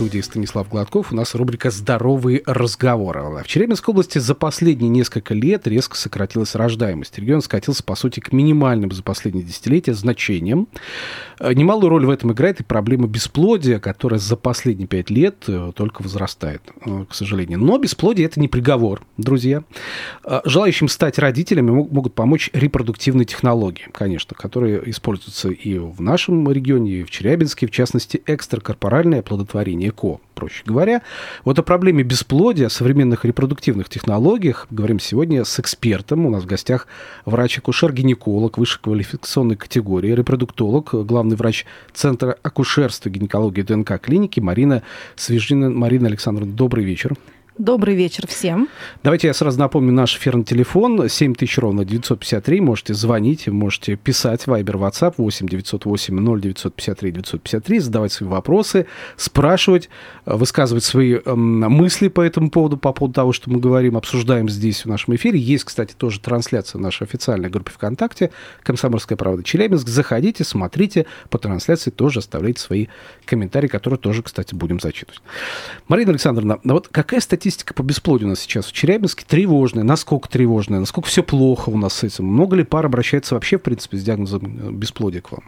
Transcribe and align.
студии 0.00 0.20
Станислав 0.20 0.66
Гладков. 0.70 1.12
У 1.12 1.14
нас 1.14 1.34
рубрика 1.34 1.70
«Здоровые 1.70 2.42
разговоры». 2.46 3.20
В 3.20 3.46
Челябинской 3.46 3.92
области 3.92 4.16
за 4.16 4.34
последние 4.34 4.88
несколько 4.88 5.34
лет 5.34 5.66
резко 5.66 5.94
сократилась 5.94 6.54
рождаемость. 6.54 7.18
Регион 7.18 7.42
скатился, 7.42 7.84
по 7.84 7.94
сути, 7.94 8.20
к 8.20 8.32
минимальным 8.32 8.90
за 8.92 9.02
последние 9.02 9.44
десятилетия 9.44 9.92
значениям. 9.92 10.68
Э, 11.38 11.52
немалую 11.52 11.90
роль 11.90 12.06
в 12.06 12.08
этом 12.08 12.32
играет 12.32 12.60
и 12.60 12.64
проблема 12.64 13.08
бесплодия, 13.08 13.78
которая 13.78 14.18
за 14.18 14.36
последние 14.36 14.88
пять 14.88 15.10
лет 15.10 15.44
э, 15.48 15.70
только 15.76 16.00
возрастает, 16.00 16.62
э, 16.86 17.04
к 17.06 17.14
сожалению. 17.14 17.58
Но 17.58 17.76
бесплодие– 17.76 18.26
это 18.26 18.40
не 18.40 18.48
приговор, 18.48 19.02
друзья. 19.18 19.64
Желающим 20.46 20.88
стать 20.88 21.18
родителями 21.18 21.72
могут 21.72 22.14
помочь 22.14 22.48
репродуктивные 22.54 23.26
технологии, 23.26 23.88
конечно, 23.92 24.34
которые 24.34 24.88
используются 24.88 25.50
и 25.50 25.76
в 25.76 26.00
нашем 26.00 26.50
регионе, 26.50 27.00
и 27.00 27.02
в 27.02 27.10
Челябинске, 27.10 27.66
в 27.66 27.70
частности, 27.70 28.22
экстракорпоральное 28.24 29.20
оплодотворение 29.20 29.89
ЭКО, 29.90 30.20
проще 30.34 30.62
говоря. 30.66 31.02
Вот 31.44 31.58
о 31.58 31.62
проблеме 31.62 32.02
бесплодия, 32.02 32.68
современных 32.68 33.24
репродуктивных 33.24 33.88
технологиях 33.88 34.66
говорим 34.70 34.98
сегодня 34.98 35.44
с 35.44 35.60
экспертом. 35.60 36.26
У 36.26 36.30
нас 36.30 36.44
в 36.44 36.46
гостях 36.46 36.86
врач-акушер-гинеколог 37.26 38.58
высшей 38.58 38.80
квалификационной 38.82 39.56
категории, 39.56 40.12
репродуктолог, 40.12 40.94
главный 41.06 41.36
врач 41.36 41.66
Центра 41.92 42.36
акушерства 42.42 43.08
и 43.08 43.12
гинекологии 43.12 43.62
ДНК 43.62 44.00
клиники 44.00 44.40
Марина 44.40 44.82
Свежина. 45.16 45.70
Марина 45.70 46.08
Александровна, 46.08 46.52
добрый 46.52 46.84
вечер. 46.84 47.14
Добрый 47.60 47.94
вечер 47.94 48.26
всем. 48.26 48.70
Давайте 49.02 49.26
я 49.26 49.34
сразу 49.34 49.58
напомню 49.58 49.92
наш 49.92 50.16
эфирный 50.16 50.44
телефон 50.44 51.10
7000 51.10 51.58
ровно 51.58 51.84
953. 51.84 52.58
Можете 52.62 52.94
звонить, 52.94 53.48
можете 53.48 53.96
писать 53.96 54.44
Viber, 54.46 54.78
WhatsApp 54.78 55.16
8 55.18 55.46
908 55.46 56.40
0953 56.40 57.12
953, 57.12 57.78
задавать 57.80 58.12
свои 58.12 58.30
вопросы, 58.30 58.86
спрашивать, 59.18 59.90
высказывать 60.24 60.84
свои 60.84 61.18
э, 61.22 61.34
мысли 61.34 62.08
по 62.08 62.22
этому 62.22 62.48
поводу, 62.48 62.78
по 62.78 62.94
поводу 62.94 63.12
того, 63.12 63.34
что 63.34 63.50
мы 63.50 63.60
говорим, 63.60 63.98
обсуждаем 63.98 64.48
здесь 64.48 64.86
в 64.86 64.88
нашем 64.88 65.16
эфире. 65.16 65.38
Есть, 65.38 65.64
кстати, 65.64 65.92
тоже 65.92 66.18
трансляция 66.20 66.78
нашей 66.78 67.02
официальной 67.02 67.50
группы 67.50 67.72
ВКонтакте 67.72 68.30
«Комсомольская 68.62 69.18
правда 69.18 69.42
Челябинск». 69.42 69.86
Заходите, 69.86 70.44
смотрите 70.44 71.04
по 71.28 71.36
трансляции, 71.36 71.90
тоже 71.90 72.20
оставляйте 72.20 72.58
свои 72.62 72.86
комментарии, 73.26 73.68
которые 73.68 73.98
тоже, 73.98 74.22
кстати, 74.22 74.54
будем 74.54 74.80
зачитывать. 74.80 75.20
Марина 75.88 76.12
Александровна, 76.12 76.58
вот 76.64 76.88
какая 76.88 77.20
статистика 77.20 77.49
статистика 77.50 77.74
по 77.74 77.82
бесплодию 77.82 78.28
у 78.28 78.30
нас 78.30 78.40
сейчас 78.40 78.66
в 78.66 78.72
Челябинске 78.72 79.24
тревожная. 79.26 79.82
Насколько 79.82 80.28
тревожная? 80.28 80.78
Насколько 80.78 81.08
все 81.08 81.24
плохо 81.24 81.70
у 81.70 81.76
нас 81.76 81.94
с 81.94 82.04
этим? 82.04 82.26
Много 82.26 82.54
ли 82.56 82.62
пар 82.62 82.86
обращается 82.86 83.34
вообще, 83.34 83.58
в 83.58 83.62
принципе, 83.62 83.96
с 83.96 84.04
диагнозом 84.04 84.68
э, 84.68 84.70
бесплодия 84.70 85.20
к 85.20 85.32
вам? 85.32 85.42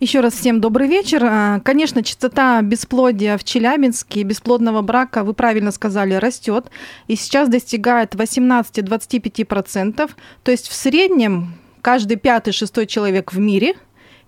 Еще 0.00 0.20
раз 0.20 0.32
всем 0.32 0.62
добрый 0.62 0.88
вечер. 0.88 1.22
А, 1.24 1.60
конечно, 1.60 2.02
частота 2.02 2.62
бесплодия 2.62 3.36
в 3.36 3.44
Челябинске, 3.44 4.22
бесплодного 4.22 4.80
брака, 4.80 5.22
вы 5.22 5.34
правильно 5.34 5.70
сказали, 5.70 6.14
растет. 6.14 6.70
И 7.08 7.16
сейчас 7.16 7.50
достигает 7.50 8.14
18-25%. 8.14 10.10
То 10.42 10.50
есть 10.50 10.68
в 10.68 10.72
среднем 10.72 11.54
каждый 11.82 12.16
пятый-шестой 12.16 12.86
человек 12.86 13.34
в 13.34 13.38
мире 13.38 13.74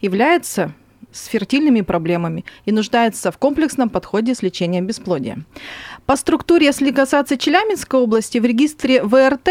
является 0.03 0.75
с 1.15 1.27
фертильными 1.27 1.81
проблемами 1.81 2.45
и 2.67 2.73
нуждается 2.73 3.31
в 3.31 3.39
комплексном 3.39 3.89
подходе 3.89 4.35
с 4.35 4.43
лечением 4.43 4.87
бесплодия. 4.87 5.39
По 6.07 6.17
структуре, 6.17 6.67
если 6.67 6.91
касаться 6.91 7.39
Челябинской 7.39 7.99
области, 7.99 8.39
в 8.39 8.45
регистре 8.45 9.03
ВРТ 9.03 9.49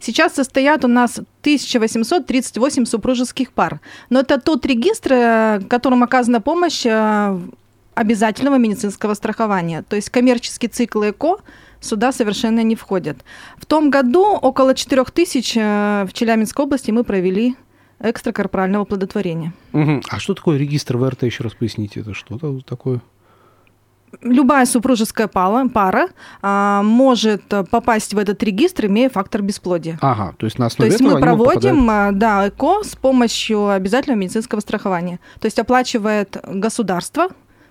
сейчас 0.00 0.34
состоят 0.34 0.84
у 0.84 0.88
нас 0.88 1.18
1838 1.40 2.84
супружеских 2.84 3.52
пар. 3.52 3.80
Но 4.10 4.20
это 4.20 4.38
тот 4.38 4.66
регистр, 4.66 5.12
э, 5.12 5.60
которым 5.68 6.02
оказана 6.02 6.42
помощь 6.42 6.84
э, 6.84 7.38
обязательного 7.94 8.58
медицинского 8.58 9.14
страхования. 9.14 9.82
То 9.82 9.96
есть 9.96 10.10
коммерческий 10.10 10.68
цикл 10.68 11.02
ЭКО 11.02 11.38
сюда 11.80 12.12
совершенно 12.12 12.62
не 12.62 12.76
входят. 12.76 13.18
В 13.56 13.64
том 13.64 13.88
году 13.88 14.24
около 14.24 14.74
4 14.74 15.04
тысяч 15.04 15.56
э, 15.56 16.04
в 16.06 16.12
Челябинской 16.12 16.66
области 16.66 16.90
мы 16.90 17.04
провели 17.04 17.56
экстракорпорального 18.00 18.84
плодотворения. 18.84 19.54
Угу. 19.72 20.02
А 20.10 20.18
что 20.18 20.34
такое 20.34 20.58
регистр 20.58 20.98
ВРТ, 20.98 21.22
еще 21.22 21.44
раз 21.44 21.54
поясните, 21.54 22.00
это 22.00 22.12
что-то 22.12 22.60
такое? 22.60 23.00
Любая 24.22 24.66
супружеская 24.66 25.28
пара, 25.28 25.68
пара 25.68 26.08
а, 26.42 26.82
может 26.82 27.42
попасть 27.70 28.14
в 28.14 28.18
этот 28.18 28.42
регистр, 28.42 28.86
имея 28.86 29.08
фактор 29.08 29.42
бесплодия. 29.42 29.98
Ага, 30.00 30.34
то 30.38 30.46
есть 30.46 30.58
на 30.58 30.66
основе 30.66 30.90
То 30.90 30.94
есть 30.94 31.12
мы 31.14 31.20
проводим 31.20 31.80
попадают... 31.80 32.18
да, 32.18 32.48
ЭКО 32.48 32.84
с 32.84 32.96
помощью 32.96 33.68
обязательного 33.68 34.18
медицинского 34.18 34.60
страхования. 34.60 35.20
То 35.40 35.46
есть 35.46 35.58
оплачивает 35.58 36.36
государство 36.46 37.28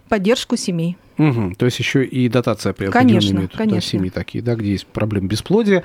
поддержку 0.10 0.58
семей. 0.58 0.98
Угу, 1.18 1.54
то 1.58 1.66
есть 1.66 1.78
еще 1.78 2.04
и 2.04 2.28
дотация 2.28 2.74
при 2.74 2.88
конечно, 2.88 3.36
имеют 3.36 3.56
конечно. 3.56 3.82
семьи 3.82 4.10
такие, 4.10 4.44
да, 4.44 4.56
где 4.56 4.72
есть 4.72 4.88
проблемы 4.88 5.28
бесплодия. 5.28 5.84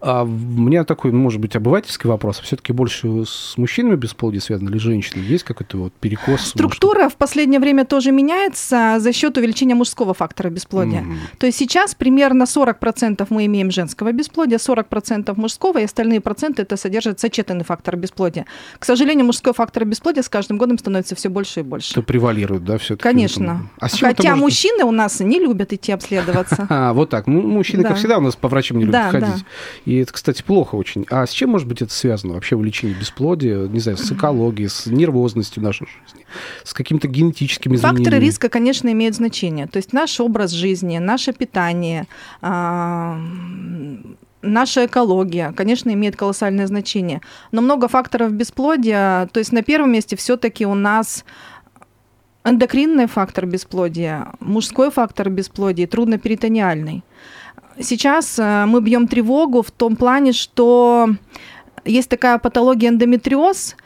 А 0.00 0.22
у 0.22 0.26
меня 0.26 0.84
такой, 0.84 1.10
может 1.10 1.40
быть, 1.40 1.56
обывательский 1.56 2.08
вопрос. 2.08 2.38
Все-таки 2.40 2.72
больше 2.72 3.24
с 3.26 3.56
мужчинами 3.56 3.96
бесплодие 3.96 4.40
связано 4.40 4.68
или 4.68 4.78
женщинами? 4.78 5.24
Есть 5.26 5.44
какой-то 5.44 5.78
вот 5.78 5.92
перекос? 5.94 6.40
Структура 6.42 7.04
может... 7.04 7.14
в 7.14 7.16
последнее 7.16 7.58
время 7.58 7.84
тоже 7.84 8.12
меняется 8.12 8.96
за 9.00 9.12
счет 9.12 9.36
увеличения 9.36 9.74
мужского 9.74 10.14
фактора 10.14 10.50
бесплодия. 10.50 11.00
Mm. 11.00 11.16
То 11.38 11.46
есть 11.46 11.58
сейчас 11.58 11.94
примерно 11.94 12.44
40% 12.44 13.26
мы 13.30 13.46
имеем 13.46 13.70
женского 13.70 14.12
бесплодия, 14.12 14.58
40% 14.58 15.34
мужского, 15.36 15.78
и 15.78 15.84
остальные 15.84 16.20
проценты 16.20 16.62
это 16.62 16.76
содержит 16.76 17.18
сочетанный 17.18 17.64
фактор 17.64 17.96
бесплодия. 17.96 18.46
К 18.78 18.84
сожалению, 18.84 19.26
мужской 19.26 19.52
фактор 19.52 19.84
бесплодия 19.84 20.22
с 20.22 20.28
каждым 20.28 20.58
годом 20.58 20.78
становится 20.78 21.16
все 21.16 21.28
больше 21.28 21.60
и 21.60 21.62
больше. 21.64 21.92
Это 21.92 22.02
превалирует, 22.02 22.64
да, 22.64 22.78
все-таки? 22.78 23.02
Конечно. 23.02 23.68
А 23.80 23.88
Хотя 23.88 24.30
может... 24.30 24.42
мужчины 24.42 24.84
у 24.84 24.92
нас 24.92 25.18
не 25.18 25.40
любят 25.40 25.72
идти 25.72 25.92
обследоваться. 25.92 26.66
А, 26.78 26.92
вот 26.92 27.08
так. 27.10 27.26
Мужчины, 27.26 27.82
как 27.82 27.96
всегда, 27.96 28.18
у 28.18 28.20
нас 28.20 28.36
по 28.36 28.48
врачам 28.48 28.78
не 28.78 28.84
любят 28.84 29.10
ходить. 29.10 29.44
И 29.88 29.96
это, 29.96 30.12
кстати, 30.12 30.42
плохо 30.42 30.74
очень. 30.74 31.06
А 31.08 31.26
с 31.26 31.30
чем, 31.30 31.48
может 31.48 31.66
быть, 31.66 31.80
это 31.80 31.90
связано 31.94 32.34
вообще 32.34 32.56
в 32.56 32.62
лечении 32.62 32.92
бесплодия? 32.92 33.66
Не 33.68 33.80
знаю, 33.80 33.96
с 33.96 34.12
экологией, 34.12 34.68
с 34.68 34.84
нервозностью 34.84 35.62
нашей 35.62 35.86
жизни, 35.86 36.26
с 36.62 36.74
какими-то 36.74 37.08
генетическими 37.08 37.74
изменениями? 37.74 38.04
Факторы 38.04 38.22
риска, 38.22 38.50
конечно, 38.50 38.92
имеют 38.92 39.14
значение. 39.14 39.66
То 39.66 39.78
есть 39.78 39.94
наш 39.94 40.20
образ 40.20 40.50
жизни, 40.50 40.98
наше 40.98 41.32
питание, 41.32 42.06
а, 42.42 43.18
наша 44.42 44.84
экология, 44.84 45.54
конечно, 45.56 45.88
имеет 45.88 46.16
колоссальное 46.16 46.66
значение. 46.66 47.22
Но 47.50 47.62
много 47.62 47.88
факторов 47.88 48.30
бесплодия. 48.34 49.26
То 49.32 49.40
есть 49.40 49.52
на 49.52 49.62
первом 49.62 49.92
месте 49.92 50.16
все-таки 50.16 50.66
у 50.66 50.74
нас 50.74 51.24
эндокринный 52.44 53.06
фактор 53.06 53.46
бесплодия, 53.46 54.32
мужской 54.40 54.90
фактор 54.90 55.30
бесплодия, 55.30 55.86
трудноперитониальный. 55.86 57.04
Сейчас 57.80 58.38
э, 58.38 58.64
мы 58.66 58.80
бьем 58.80 59.06
тревогу 59.06 59.62
в 59.62 59.70
том 59.70 59.96
плане, 59.96 60.32
что 60.32 61.08
есть 61.84 62.08
такая 62.08 62.38
патология 62.38 62.88
эндометриоз. 62.88 63.76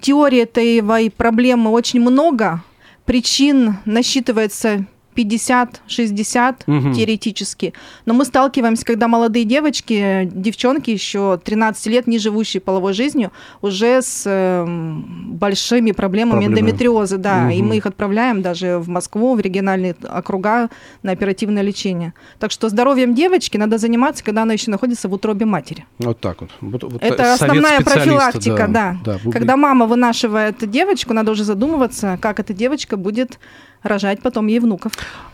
Теории 0.00 0.40
этой 0.40 1.10
проблемы 1.10 1.70
очень 1.70 2.00
много. 2.00 2.62
Причин 3.04 3.78
насчитывается 3.84 4.86
50-60 5.18 6.54
угу. 6.66 6.94
теоретически. 6.94 7.74
Но 8.06 8.14
мы 8.14 8.24
сталкиваемся, 8.24 8.84
когда 8.84 9.08
молодые 9.08 9.44
девочки, 9.44 10.30
девчонки 10.32 10.90
еще 10.90 11.40
13 11.42 11.86
лет, 11.86 12.06
не 12.06 12.18
живущие 12.18 12.60
половой 12.60 12.92
жизнью, 12.92 13.32
уже 13.60 14.00
с 14.00 14.22
э, 14.26 14.64
большими 14.66 15.92
проблемами 15.92 16.44
Проблемы. 16.44 16.60
эндометриоза, 16.60 17.18
да, 17.18 17.44
угу. 17.44 17.54
и 17.54 17.62
мы 17.62 17.76
их 17.76 17.86
отправляем 17.86 18.42
даже 18.42 18.78
в 18.78 18.88
Москву, 18.88 19.34
в 19.34 19.40
региональные 19.40 19.96
округа 20.08 20.68
на 21.02 21.12
оперативное 21.12 21.62
лечение. 21.62 22.14
Так 22.38 22.50
что 22.50 22.68
здоровьем 22.68 23.14
девочки 23.14 23.56
надо 23.56 23.78
заниматься, 23.78 24.22
когда 24.22 24.42
она 24.42 24.52
еще 24.52 24.70
находится 24.70 25.08
в 25.08 25.12
утробе 25.12 25.46
матери. 25.46 25.86
Вот 25.98 26.20
так 26.20 26.40
вот. 26.40 26.50
вот, 26.60 26.82
вот 26.84 27.02
Это 27.02 27.34
основная 27.34 27.80
профилактика, 27.80 28.66
да. 28.68 28.96
да. 29.04 29.18
да 29.24 29.30
когда 29.30 29.56
мама 29.56 29.86
вынашивает 29.86 30.68
девочку, 30.70 31.12
надо 31.14 31.32
уже 31.32 31.44
задумываться, 31.44 32.18
как 32.20 32.40
эта 32.40 32.52
девочка 32.52 32.96
будет 32.96 33.38
рожать 33.82 34.20
потом 34.22 34.46
ей 34.46 34.60
внуков. 34.60 34.92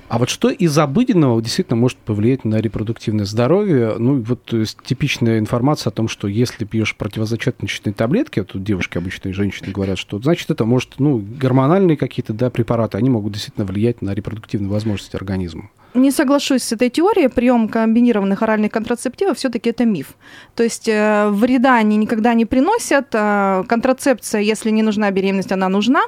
А 0.08 0.18
вот 0.18 0.28
что 0.28 0.50
из 0.50 0.76
обыденного 0.78 1.40
действительно 1.40 1.76
может 1.76 1.96
повлиять 1.98 2.44
на 2.44 2.60
репродуктивное 2.60 3.24
здоровье? 3.24 3.94
Ну, 3.98 4.22
вот 4.22 4.52
типичная 4.84 5.38
информация 5.38 5.90
о 5.90 5.94
том, 5.94 6.08
что 6.08 6.28
если 6.28 6.64
пьешь 6.64 6.94
противозачаточные 6.94 7.94
таблетки, 7.94 8.40
а 8.40 8.44
тут 8.44 8.62
девушки 8.62 8.98
обычные 8.98 9.32
женщины 9.32 9.72
говорят, 9.72 9.98
что 9.98 10.18
значит 10.18 10.50
это 10.50 10.64
может, 10.64 10.94
ну, 10.98 11.18
гормональные 11.18 11.96
какие-то 11.96 12.32
да, 12.32 12.50
препараты, 12.50 12.98
они 12.98 13.08
могут 13.10 13.32
действительно 13.32 13.66
влиять 13.66 14.02
на 14.02 14.14
репродуктивные 14.14 14.70
возможности 14.70 15.16
организма. 15.16 15.70
Не 15.94 16.10
соглашусь 16.10 16.64
с 16.64 16.72
этой 16.72 16.90
теорией. 16.90 17.28
Прием 17.28 17.68
комбинированных 17.68 18.42
оральных 18.42 18.72
контрацептивов 18.72 19.38
все-таки 19.38 19.70
это 19.70 19.84
миф. 19.84 20.14
То 20.56 20.64
есть 20.64 20.88
э, 20.88 21.28
вреда 21.30 21.76
они 21.76 21.96
никогда 21.96 22.34
не 22.34 22.44
приносят. 22.44 23.08
Э, 23.12 23.62
контрацепция, 23.68 24.40
если 24.40 24.70
не 24.70 24.82
нужна 24.82 25.10
беременность, 25.12 25.52
она 25.52 25.68
нужна 25.68 26.04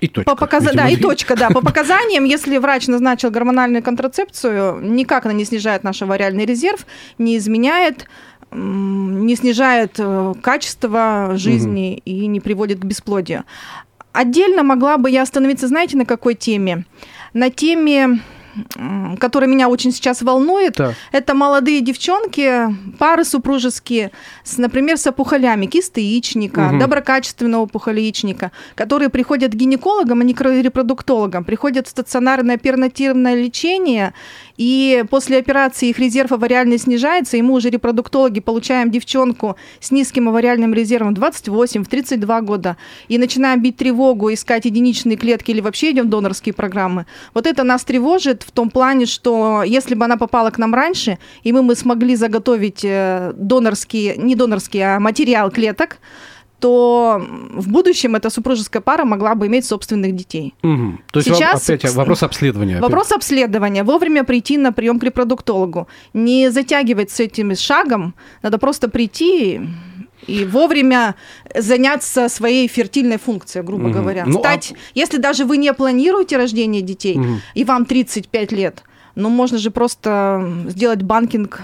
И 0.00 0.08
точка. 0.08 0.30
По 0.30 0.36
показ... 0.36 0.64
Да, 0.74 0.88
и 0.88 0.96
точка, 0.96 1.36
да. 1.36 1.48
По 1.48 1.60
показаниям, 1.64 2.24
если 2.24 2.58
врач 2.58 2.86
назначил 2.86 3.30
гормональную 3.30 3.82
контрацепцию, 3.82 4.80
никак 4.82 5.24
она 5.24 5.34
не 5.34 5.44
снижает 5.44 5.84
наш 5.84 6.02
авариальный 6.02 6.44
резерв, 6.44 6.86
не 7.18 7.36
изменяет, 7.36 8.06
не 8.50 9.36
снижает 9.36 9.94
э, 9.98 10.34
качество 10.42 11.32
жизни 11.34 11.94
угу. 11.94 12.02
и 12.04 12.26
не 12.26 12.40
приводит 12.40 12.78
к 12.80 12.84
бесплодию. 12.84 13.44
Отдельно 14.12 14.62
могла 14.62 14.98
бы 14.98 15.10
я 15.10 15.22
остановиться, 15.22 15.68
знаете, 15.68 15.96
на 15.96 16.06
какой 16.06 16.34
теме? 16.34 16.84
На 17.32 17.50
теме 17.50 18.20
которая 19.18 19.48
меня 19.48 19.68
очень 19.68 19.92
сейчас 19.92 20.22
волнует, 20.22 20.74
да. 20.76 20.94
это 21.12 21.34
молодые 21.34 21.80
девчонки, 21.80 22.74
пары 22.98 23.24
супружеские, 23.24 24.10
с, 24.44 24.58
например, 24.58 24.96
с 24.96 25.06
опухолями 25.06 25.66
кисты 25.66 26.00
яичника, 26.00 26.70
угу. 26.70 26.78
доброкачественного 26.78 27.62
опухоли 27.62 28.00
яичника, 28.00 28.52
которые 28.74 29.08
приходят 29.08 29.52
к 29.52 29.54
гинекологам, 29.54 30.20
а 30.20 30.24
не 30.24 30.34
к 30.34 30.40
репродуктологам, 30.42 31.44
приходят 31.44 31.86
в 31.86 31.90
стационарное 31.90 32.56
оперативное 32.56 33.34
лечение, 33.34 34.14
и 34.56 35.04
после 35.10 35.38
операции 35.38 35.88
их 35.88 35.98
резерв 35.98 36.32
авариальный 36.32 36.78
снижается, 36.78 37.36
и 37.36 37.42
мы 37.42 37.54
уже 37.54 37.70
репродуктологи 37.70 38.40
получаем 38.40 38.90
девчонку 38.90 39.56
с 39.80 39.90
низким 39.90 40.28
авариальным 40.28 40.74
резервом 40.74 41.14
28, 41.14 41.84
в 41.84 41.88
32 41.88 42.40
года, 42.42 42.76
и 43.08 43.18
начинаем 43.18 43.62
бить 43.62 43.76
тревогу, 43.76 44.32
искать 44.32 44.64
единичные 44.64 45.16
клетки 45.16 45.50
или 45.50 45.60
вообще 45.60 45.90
идем 45.90 46.06
в 46.06 46.10
донорские 46.10 46.54
программы. 46.54 47.06
Вот 47.34 47.46
это 47.46 47.62
нас 47.64 47.84
тревожит 47.84 48.42
в 48.42 48.50
том 48.50 48.70
плане, 48.70 49.06
что 49.06 49.62
если 49.62 49.94
бы 49.94 50.04
она 50.04 50.16
попала 50.16 50.50
к 50.50 50.58
нам 50.58 50.74
раньше, 50.74 51.18
и 51.42 51.52
мы, 51.52 51.62
мы 51.62 51.74
смогли 51.74 52.16
заготовить 52.16 52.84
э, 52.84 53.32
донорские, 53.36 54.16
не 54.16 54.34
донорские, 54.34 54.96
а 54.96 55.00
материал 55.00 55.50
клеток, 55.50 55.98
то 56.58 57.22
в 57.54 57.68
будущем 57.68 58.16
эта 58.16 58.30
супружеская 58.30 58.80
пара 58.80 59.04
могла 59.04 59.34
бы 59.34 59.46
иметь 59.46 59.66
собственных 59.66 60.16
детей. 60.16 60.54
Угу. 60.62 60.98
То 61.12 61.20
есть 61.20 61.28
Сейчас 61.28 61.68
опять 61.68 61.92
вопрос 61.94 62.22
обследования. 62.22 62.80
Вопрос 62.80 63.06
опять. 63.08 63.18
обследования. 63.18 63.84
Вовремя 63.84 64.24
прийти 64.24 64.56
на 64.56 64.72
прием 64.72 64.98
к 64.98 65.04
репродуктологу. 65.04 65.86
Не 66.14 66.50
затягивать 66.50 67.10
с 67.10 67.20
этим 67.20 67.54
шагом. 67.54 68.14
Надо 68.42 68.58
просто 68.58 68.88
прийти 68.88 69.60
и 70.26 70.44
вовремя 70.44 71.14
заняться 71.54 72.28
своей 72.28 72.68
фертильной 72.68 73.18
функцией, 73.18 73.64
грубо 73.64 73.86
угу. 73.86 73.92
говоря. 73.92 74.24
Ну, 74.26 74.38
Стать, 74.38 74.72
а... 74.72 74.78
если 74.94 75.18
даже 75.18 75.44
вы 75.44 75.58
не 75.58 75.72
планируете 75.72 76.36
рождение 76.36 76.82
детей, 76.82 77.18
угу. 77.18 77.40
и 77.54 77.64
вам 77.64 77.84
35 77.84 78.52
лет, 78.52 78.82
ну 79.14 79.28
можно 79.28 79.58
же 79.58 79.70
просто 79.70 80.66
сделать 80.68 81.02
банкинг 81.02 81.60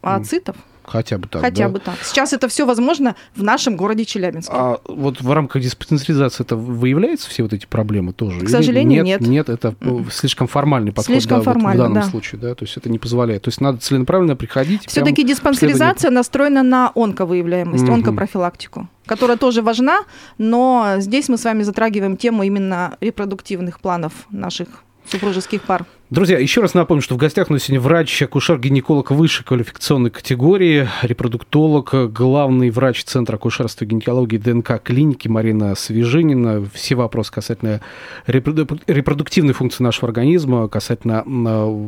ацитов. 0.00 0.56
Угу. 0.56 0.64
Хотя 0.84 1.18
бы 1.18 1.28
так. 1.28 1.42
Хотя 1.42 1.64
да? 1.64 1.70
бы 1.70 1.78
так. 1.78 1.96
Сейчас 2.02 2.32
это 2.32 2.48
все 2.48 2.66
возможно 2.66 3.14
в 3.34 3.42
нашем 3.42 3.76
городе 3.76 4.04
Челябинске. 4.04 4.52
А 4.54 4.80
вот 4.86 5.20
в 5.20 5.32
рамках 5.32 5.62
диспансеризации 5.62 6.42
это 6.44 6.56
выявляются 6.56 7.30
все 7.30 7.42
вот 7.42 7.52
эти 7.52 7.66
проблемы 7.66 8.12
тоже? 8.12 8.40
К 8.40 8.48
сожалению, 8.48 9.04
нет. 9.04 9.20
Нет, 9.20 9.30
нет 9.30 9.48
это 9.48 9.68
mm 9.68 10.10
слишком 10.12 10.46
формальный 10.46 10.92
подход 10.92 11.14
слишком 11.14 11.38
да, 11.38 11.44
формально, 11.44 11.82
вот 11.82 11.90
в 11.90 11.94
данном 11.94 12.02
да. 12.04 12.10
случае, 12.10 12.40
да, 12.40 12.54
то 12.54 12.64
есть 12.64 12.76
это 12.76 12.88
не 12.90 12.98
позволяет. 12.98 13.42
То 13.42 13.48
есть 13.48 13.60
надо 13.60 13.78
целенаправленно 13.78 14.36
приходить. 14.36 14.82
Все-таки 14.86 15.24
диспансеризация 15.24 16.10
настроена 16.10 16.62
на 16.62 16.92
онковыявляемость, 16.94 17.84
mm 17.84 17.92
онкопрофилактику 17.92 18.88
которая 19.04 19.36
тоже 19.36 19.62
важна, 19.62 20.04
но 20.38 20.94
здесь 20.98 21.28
мы 21.28 21.36
с 21.36 21.44
вами 21.44 21.64
затрагиваем 21.64 22.16
тему 22.16 22.44
именно 22.44 22.96
репродуктивных 23.00 23.80
планов 23.80 24.12
наших 24.30 24.68
супружеских 25.06 25.62
пар. 25.62 25.84
Друзья, 26.12 26.38
еще 26.38 26.60
раз 26.60 26.74
напомню, 26.74 27.00
что 27.00 27.14
в 27.14 27.16
гостях 27.16 27.48
у 27.48 27.54
нас 27.54 27.62
сегодня 27.62 27.80
врач, 27.80 28.20
акушер-гинеколог 28.20 29.12
высшей 29.12 29.46
квалификационной 29.46 30.10
категории, 30.10 30.86
репродуктолог, 31.00 32.12
главный 32.12 32.68
врач 32.68 33.02
Центра 33.04 33.36
акушерства 33.36 33.86
и 33.86 33.88
гинекологии 33.88 34.36
ДНК 34.36 34.78
клиники 34.84 35.28
Марина 35.28 35.74
Свежинина. 35.74 36.68
Все 36.74 36.96
вопросы 36.96 37.32
касательно 37.32 37.80
репродуктивной 38.26 39.54
функции 39.54 39.82
нашего 39.82 40.08
организма, 40.08 40.68
касательно, 40.68 41.24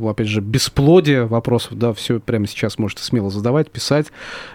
опять 0.09 0.29
же, 0.29 0.41
бесплодия 0.41 1.27
вопросов, 1.27 1.77
да, 1.77 1.93
все 1.93 2.19
прямо 2.19 2.47
сейчас 2.47 2.79
можете 2.79 3.03
смело 3.03 3.29
задавать, 3.29 3.71
писать. 3.71 4.07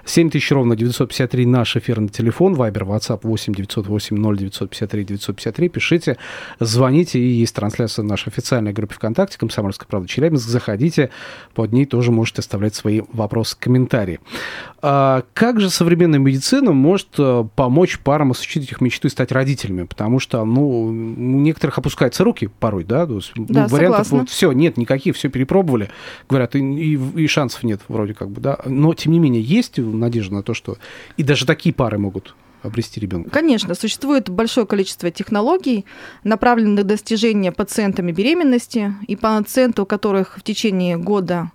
7000 0.04 0.51
ровно 0.51 0.75
953 0.75 1.45
наш 1.45 1.75
эфирный 1.75 2.10
телефон, 2.10 2.56
Вайбер, 2.56 2.86
WhatsApp 2.86 3.19
8 3.21 3.54
908 3.54 4.18
0 4.18 4.36
953 4.36 5.06
953. 5.06 5.69
Пишите, 5.69 6.18
звоните, 6.60 7.19
и 7.19 7.27
есть 7.27 7.54
трансляция 7.54 8.01
нашей 8.01 8.30
официальной 8.30 8.74
группы 8.74 8.95
ВКонтакте, 8.95 9.38
«Комсомольская 9.59 9.88
правда» 9.88 10.07
Челябинск. 10.07 10.47
Заходите, 10.47 11.09
под 11.53 11.73
ней 11.73 11.85
тоже 11.85 12.11
можете 12.11 12.39
оставлять 12.39 12.75
свои 12.75 13.01
вопросы, 13.11 13.57
комментарии. 13.59 14.19
А 14.81 15.23
как 15.33 15.59
же 15.59 15.69
современная 15.69 16.19
медицина 16.19 16.71
может 16.71 17.09
э, 17.17 17.45
помочь 17.56 18.00
парам 18.00 18.31
осуществить 18.31 18.71
их 18.71 18.79
мечту 18.79 19.07
и 19.07 19.11
стать 19.11 19.31
родителями? 19.31 19.83
Потому 19.83 20.19
что, 20.19 20.45
ну, 20.45 20.85
у 20.85 20.91
некоторых 20.91 21.77
опускаются 21.77 22.23
руки 22.23 22.50
порой, 22.59 22.85
да? 22.85 23.06
То 23.06 23.15
есть, 23.15 23.31
да, 23.35 23.63
ну, 23.63 23.67
вариантов 23.67 24.09
вот 24.11 24.29
все, 24.29 24.51
нет 24.53 24.77
никаких, 24.77 25.15
все 25.15 25.29
перепробовали. 25.29 25.89
Говорят, 26.29 26.56
и, 26.56 26.59
и, 26.59 27.23
и 27.23 27.27
шансов 27.27 27.63
нет 27.63 27.81
вроде 27.89 28.13
как 28.13 28.29
бы, 28.29 28.39
да? 28.39 28.59
Но, 28.65 28.94
тем 28.94 29.11
не 29.11 29.19
менее, 29.19 29.41
есть 29.41 29.77
надежда 29.77 30.35
на 30.35 30.44
то, 30.44 30.53
что 30.53 30.77
и 31.17 31.23
даже 31.23 31.45
такие 31.45 31.73
пары 31.73 31.97
могут 31.97 32.35
обрести 32.63 33.00
ребенка? 33.00 33.29
Конечно, 33.29 33.75
существует 33.75 34.29
большое 34.29 34.65
количество 34.65 35.11
технологий, 35.11 35.85
направленных 36.23 36.69
на 36.79 36.83
достижение 36.83 37.51
пациентами 37.51 38.11
беременности, 38.11 38.94
и 39.07 39.15
пациенты, 39.15 39.81
у 39.81 39.85
которых 39.85 40.38
в 40.38 40.44
течение 40.44 40.97
года 40.97 41.51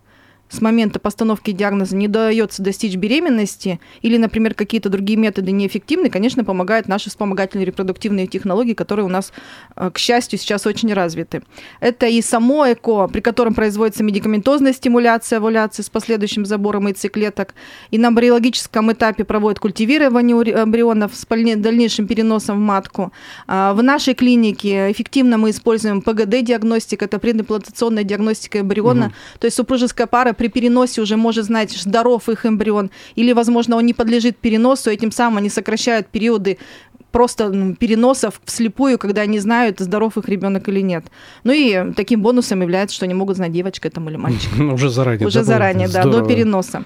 с 0.54 0.60
момента 0.60 0.98
постановки 0.98 1.50
диагноза 1.50 1.96
не 1.96 2.06
удается 2.06 2.62
достичь 2.62 2.96
беременности 2.96 3.80
или, 4.02 4.16
например, 4.16 4.54
какие-то 4.54 4.88
другие 4.88 5.18
методы 5.18 5.52
неэффективны, 5.52 6.10
конечно, 6.10 6.44
помогают 6.44 6.88
наши 6.88 7.10
вспомогательные 7.10 7.66
репродуктивные 7.66 8.26
технологии, 8.26 8.74
которые 8.74 9.06
у 9.06 9.08
нас, 9.08 9.32
э, 9.76 9.90
к 9.90 9.98
счастью, 9.98 10.38
сейчас 10.38 10.66
очень 10.66 10.92
развиты. 10.92 11.42
Это 11.80 12.06
и 12.06 12.22
само 12.22 12.72
ЭКО, 12.72 13.08
при 13.08 13.20
котором 13.20 13.54
производится 13.54 14.04
медикаментозная 14.04 14.72
стимуляция 14.72 15.38
овуляции 15.38 15.82
с 15.82 15.90
последующим 15.90 16.46
забором 16.46 16.86
яйцеклеток, 16.86 17.54
и 17.90 17.98
на 17.98 18.08
эмбриологическом 18.08 18.92
этапе 18.92 19.24
проводят 19.24 19.58
культивирование 19.58 20.36
эмбрионов 20.36 21.14
с 21.14 21.26
дальнейшим 21.26 22.06
переносом 22.06 22.56
в 22.58 22.60
матку. 22.60 23.12
А, 23.46 23.72
в 23.74 23.82
нашей 23.82 24.14
клинике 24.14 24.90
эффективно 24.92 25.38
мы 25.38 25.50
используем 25.50 26.00
ПГД-диагностика, 26.00 27.06
это 27.06 27.18
предимплантационная 27.18 28.04
диагностика 28.04 28.60
эмбриона, 28.60 29.06
угу. 29.06 29.14
то 29.40 29.46
есть 29.46 29.56
супружеская 29.56 30.06
пара 30.06 30.32
при 30.44 30.48
переносе 30.48 31.00
уже 31.00 31.16
может 31.16 31.46
знать, 31.46 31.72
здоров 31.72 32.28
их 32.28 32.44
эмбрион, 32.44 32.90
или, 33.16 33.32
возможно, 33.32 33.76
он 33.76 33.86
не 33.86 33.94
подлежит 33.94 34.36
переносу, 34.36 34.90
этим 34.90 35.10
самым 35.10 35.38
они 35.38 35.48
сокращают 35.48 36.08
периоды 36.08 36.58
просто 37.14 37.48
ну, 37.48 37.76
переносов 37.76 38.40
вслепую, 38.44 38.98
когда 38.98 39.22
они 39.22 39.38
знают, 39.38 39.78
здоров 39.78 40.18
их 40.18 40.28
ребенок 40.28 40.68
или 40.68 40.80
нет. 40.80 41.04
Ну 41.44 41.52
и 41.52 41.92
таким 41.94 42.22
бонусом 42.22 42.60
является, 42.60 42.96
что 42.96 43.04
они 43.04 43.14
могут 43.14 43.36
знать, 43.36 43.52
девочка 43.52 43.86
это 43.86 44.00
или 44.00 44.16
мальчик. 44.16 44.50
Уже 44.72 44.90
заранее. 44.90 45.28
Уже 45.28 45.44
заранее, 45.44 45.88
да, 45.88 46.02
до 46.02 46.24
переноса. 46.24 46.84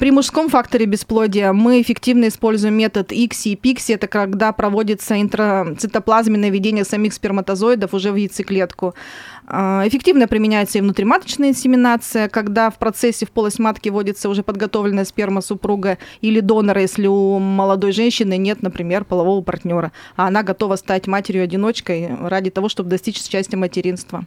При 0.00 0.10
мужском 0.10 0.48
факторе 0.48 0.86
бесплодия 0.86 1.52
мы 1.52 1.82
эффективно 1.82 2.28
используем 2.28 2.74
метод 2.74 3.12
ICSI 3.12 3.50
и 3.50 3.54
PIXI. 3.54 3.94
Это 3.96 4.06
когда 4.06 4.52
проводится 4.52 5.20
интрацитоплазменное 5.20 6.48
введение 6.48 6.84
самих 6.84 7.12
сперматозоидов 7.12 7.92
уже 7.92 8.12
в 8.12 8.16
яйцеклетку. 8.16 8.94
А, 9.48 9.86
эффективно 9.86 10.26
применяется 10.26 10.78
и 10.78 10.80
внутриматочная 10.80 11.50
инсеминация, 11.50 12.28
когда 12.28 12.70
в 12.70 12.78
процессе 12.78 13.26
в 13.26 13.30
полость 13.30 13.58
матки 13.58 13.88
вводится 13.88 14.28
уже 14.28 14.42
подготовленная 14.42 15.04
сперма 15.04 15.40
супруга 15.40 15.98
или 16.20 16.40
донора, 16.40 16.80
если 16.80 17.06
у 17.06 17.38
молодой 17.38 17.92
женщины 17.92 18.36
нет, 18.36 18.62
например, 18.62 19.04
полового 19.04 19.42
партнера, 19.42 19.92
а 20.16 20.26
она 20.26 20.42
готова 20.42 20.76
стать 20.76 21.06
матерью-одиночкой 21.06 22.10
ради 22.20 22.50
того, 22.50 22.68
чтобы 22.68 22.90
достичь 22.90 23.22
счастья 23.22 23.56
материнства. 23.56 24.24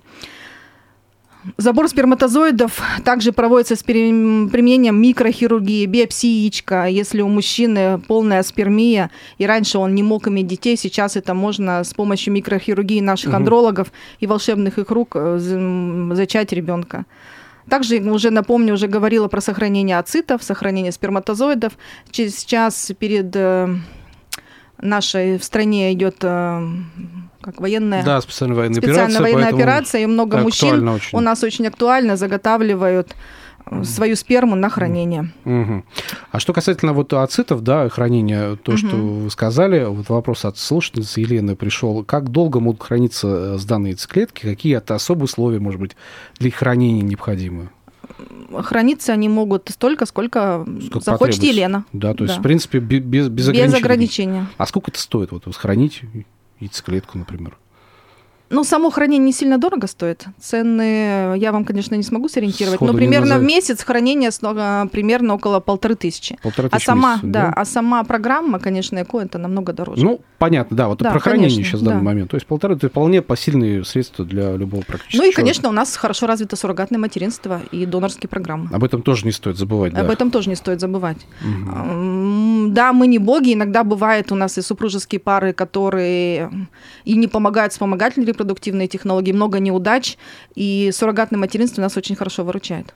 Забор 1.56 1.88
сперматозоидов 1.88 2.82
также 3.06 3.32
проводится 3.32 3.78
с 3.78 3.84
применением 3.84 5.02
микрохирургии, 5.02 5.86
биопсии 5.86 6.28
яичка. 6.28 6.88
Если 6.88 7.22
у 7.22 7.30
мужчины 7.30 8.00
полная 8.08 8.44
спермия, 8.44 9.10
и 9.38 9.46
раньше 9.46 9.78
он 9.78 9.96
не 9.96 10.04
мог 10.04 10.28
иметь 10.28 10.48
детей, 10.48 10.76
сейчас 10.76 11.16
это 11.16 11.34
можно 11.34 11.84
с 11.86 11.94
помощью 11.94 12.34
микрохирургии 12.34 13.00
наших 13.00 13.30
угу. 13.30 13.38
андрологов 13.38 13.94
и 14.20 14.28
волшебных 14.28 14.80
их 14.80 14.92
рук 14.92 15.14
э, 15.16 16.10
зачать 16.12 16.52
ребенка. 16.52 17.06
Также, 17.70 18.00
уже 18.00 18.32
напомню, 18.32 18.74
уже 18.74 18.88
говорила 18.88 19.28
про 19.28 19.40
сохранение 19.40 19.98
ацитов, 19.98 20.44
сохранение 20.44 20.92
сперматозоидов. 20.92 21.74
Сейчас 22.12 22.92
перед 23.00 23.34
э, 23.36 23.76
нашей 24.82 25.38
в 25.38 25.44
стране 25.44 25.94
идет 25.94 26.18
э, 26.22 26.68
как 27.42 27.62
военная, 27.62 28.04
да, 28.04 28.22
специальная 28.22 28.58
военная 28.58 28.82
специальная 28.82 29.18
операция, 29.18 29.22
военная 29.22 29.50
операция, 29.50 30.02
и 30.02 30.06
много 30.06 30.38
мужчин 30.38 30.88
очень. 30.88 31.18
у 31.18 31.22
нас 31.22 31.44
очень 31.44 31.68
актуально 31.68 32.18
заготавливают 32.18 33.16
э, 33.66 33.84
свою 33.84 34.16
сперму 34.16 34.56
на 34.56 34.70
хранение. 34.70 35.32
Угу. 35.46 35.84
А 36.32 36.40
что 36.40 36.54
касательно 36.54 36.94
вот 36.94 37.14
ацитов, 37.14 37.62
да, 37.62 37.88
хранения, 37.88 38.56
то, 38.58 38.72
угу. 38.72 38.78
что 38.78 38.96
вы 38.96 39.30
сказали, 39.30 39.86
вот 39.86 40.10
вопрос 40.10 40.44
от 40.46 40.58
слушательницы 40.58 41.22
Елены 41.22 41.56
пришел. 41.56 42.04
Как 42.04 42.30
долго 42.30 42.60
могут 42.60 42.84
храниться 42.84 43.58
сданные 43.58 43.92
яйцеклетки? 43.92 44.42
Какие 44.42 44.78
это 44.78 44.96
особые 44.96 45.26
условия, 45.26 45.60
может 45.60 45.80
быть, 45.80 45.96
для 46.40 46.50
их 46.50 46.56
хранения 46.56 47.04
необходимы? 47.04 47.70
храниться 48.62 49.14
они 49.14 49.30
могут 49.30 49.70
столько, 49.70 50.06
сколько, 50.06 50.66
сколько 50.82 51.00
захочет 51.00 51.44
Елена. 51.44 51.86
Да, 51.94 52.14
то 52.14 52.24
есть, 52.24 52.36
да. 52.36 52.40
в 52.40 52.44
принципе, 52.44 52.80
без, 52.80 53.02
без, 53.02 53.30
без 53.30 53.48
ограничения. 53.48 53.78
ограничения. 53.78 54.48
А 54.58 54.66
сколько 54.66 54.92
это 54.92 55.00
стоит, 55.00 55.32
вот, 55.32 55.44
хранить 55.56 56.02
яйцеклетку, 56.60 57.18
например? 57.18 57.58
Ну, 58.52 58.64
само 58.64 58.90
хранение 58.90 59.26
не 59.28 59.32
сильно 59.32 59.60
дорого 59.60 59.86
стоит. 59.86 60.26
Цены 60.40 61.36
я 61.38 61.52
вам, 61.52 61.66
конечно, 61.66 61.94
не 61.94 62.02
смогу 62.02 62.28
сориентировать, 62.30 62.78
Сходу 62.78 62.94
но 62.94 62.98
примерно 62.98 63.38
в 63.38 63.44
месяц 63.44 63.84
хранение 63.84 64.32
а, 64.42 64.88
примерно 64.88 65.36
около 65.36 65.60
полторы 65.60 65.94
тысячи. 65.96 66.36
Полторы 66.42 66.68
А 66.68 66.72
тысячи 66.72 66.84
в 66.84 66.86
сама, 66.86 67.14
месяц, 67.18 67.28
да, 67.28 67.54
а 67.56 67.64
сама 67.64 68.04
программа, 68.04 68.60
конечно, 68.60 69.00
ЭКО 69.04 69.20
это 69.20 69.38
намного 69.38 69.72
дороже. 69.72 70.04
Ну, 70.04 70.22
понятно, 70.40 70.76
да, 70.76 70.88
вот 70.88 70.98
Да, 70.98 71.12
про 71.12 71.20
хранение 71.20 71.50
конечно, 71.50 71.64
сейчас 71.64 71.82
в 71.82 71.84
данный 71.84 72.00
да. 72.00 72.06
момент. 72.06 72.32
То 72.32 72.38
есть 72.38 72.48
полторы 72.48 72.76
это 72.76 72.90
вполне 72.90 73.22
посильные 73.22 73.86
средства 73.86 74.26
для 74.26 74.56
любого 74.56 74.82
практически 74.82 75.18
Ну 75.18 75.24
и, 75.24 75.26
человека. 75.26 75.42
конечно, 75.42 75.70
у 75.70 75.74
нас 75.74 75.96
хорошо 75.96 76.26
развито 76.26 76.56
суррогатное 76.56 77.00
материнство 77.00 77.62
и 77.72 77.86
донорские 77.86 78.30
программы. 78.30 78.70
Об 78.74 78.84
этом 78.84 79.04
тоже 79.04 79.26
не 79.28 79.32
стоит 79.32 79.58
забывать, 79.58 79.94
да. 79.94 80.02
Об 80.02 80.10
этом 80.10 80.32
тоже 80.32 80.50
не 80.50 80.56
стоит 80.56 80.80
забывать. 80.80 81.18
Мгм. 81.42 81.70
Да, 82.74 82.94
мы 82.94 83.08
не 83.08 83.20
боги, 83.20 83.54
иногда 83.54 83.84
бывает 83.84 84.32
у 84.32 84.36
нас 84.36 84.58
и 84.58 84.62
супружеские 84.62 85.20
пары, 85.20 85.54
которые 85.54 86.50
и 87.04 87.16
не 87.16 87.28
помогают 87.28 87.74
вспомогательные 87.74 88.28
репродуктивные 88.28 88.88
технологии, 88.88 89.32
много 89.32 89.60
неудач, 89.60 90.18
и 90.56 90.92
суррогатное 90.94 91.40
материнство 91.40 91.82
нас 91.82 91.98
очень 91.98 92.16
хорошо 92.16 92.44
выручает. 92.44 92.94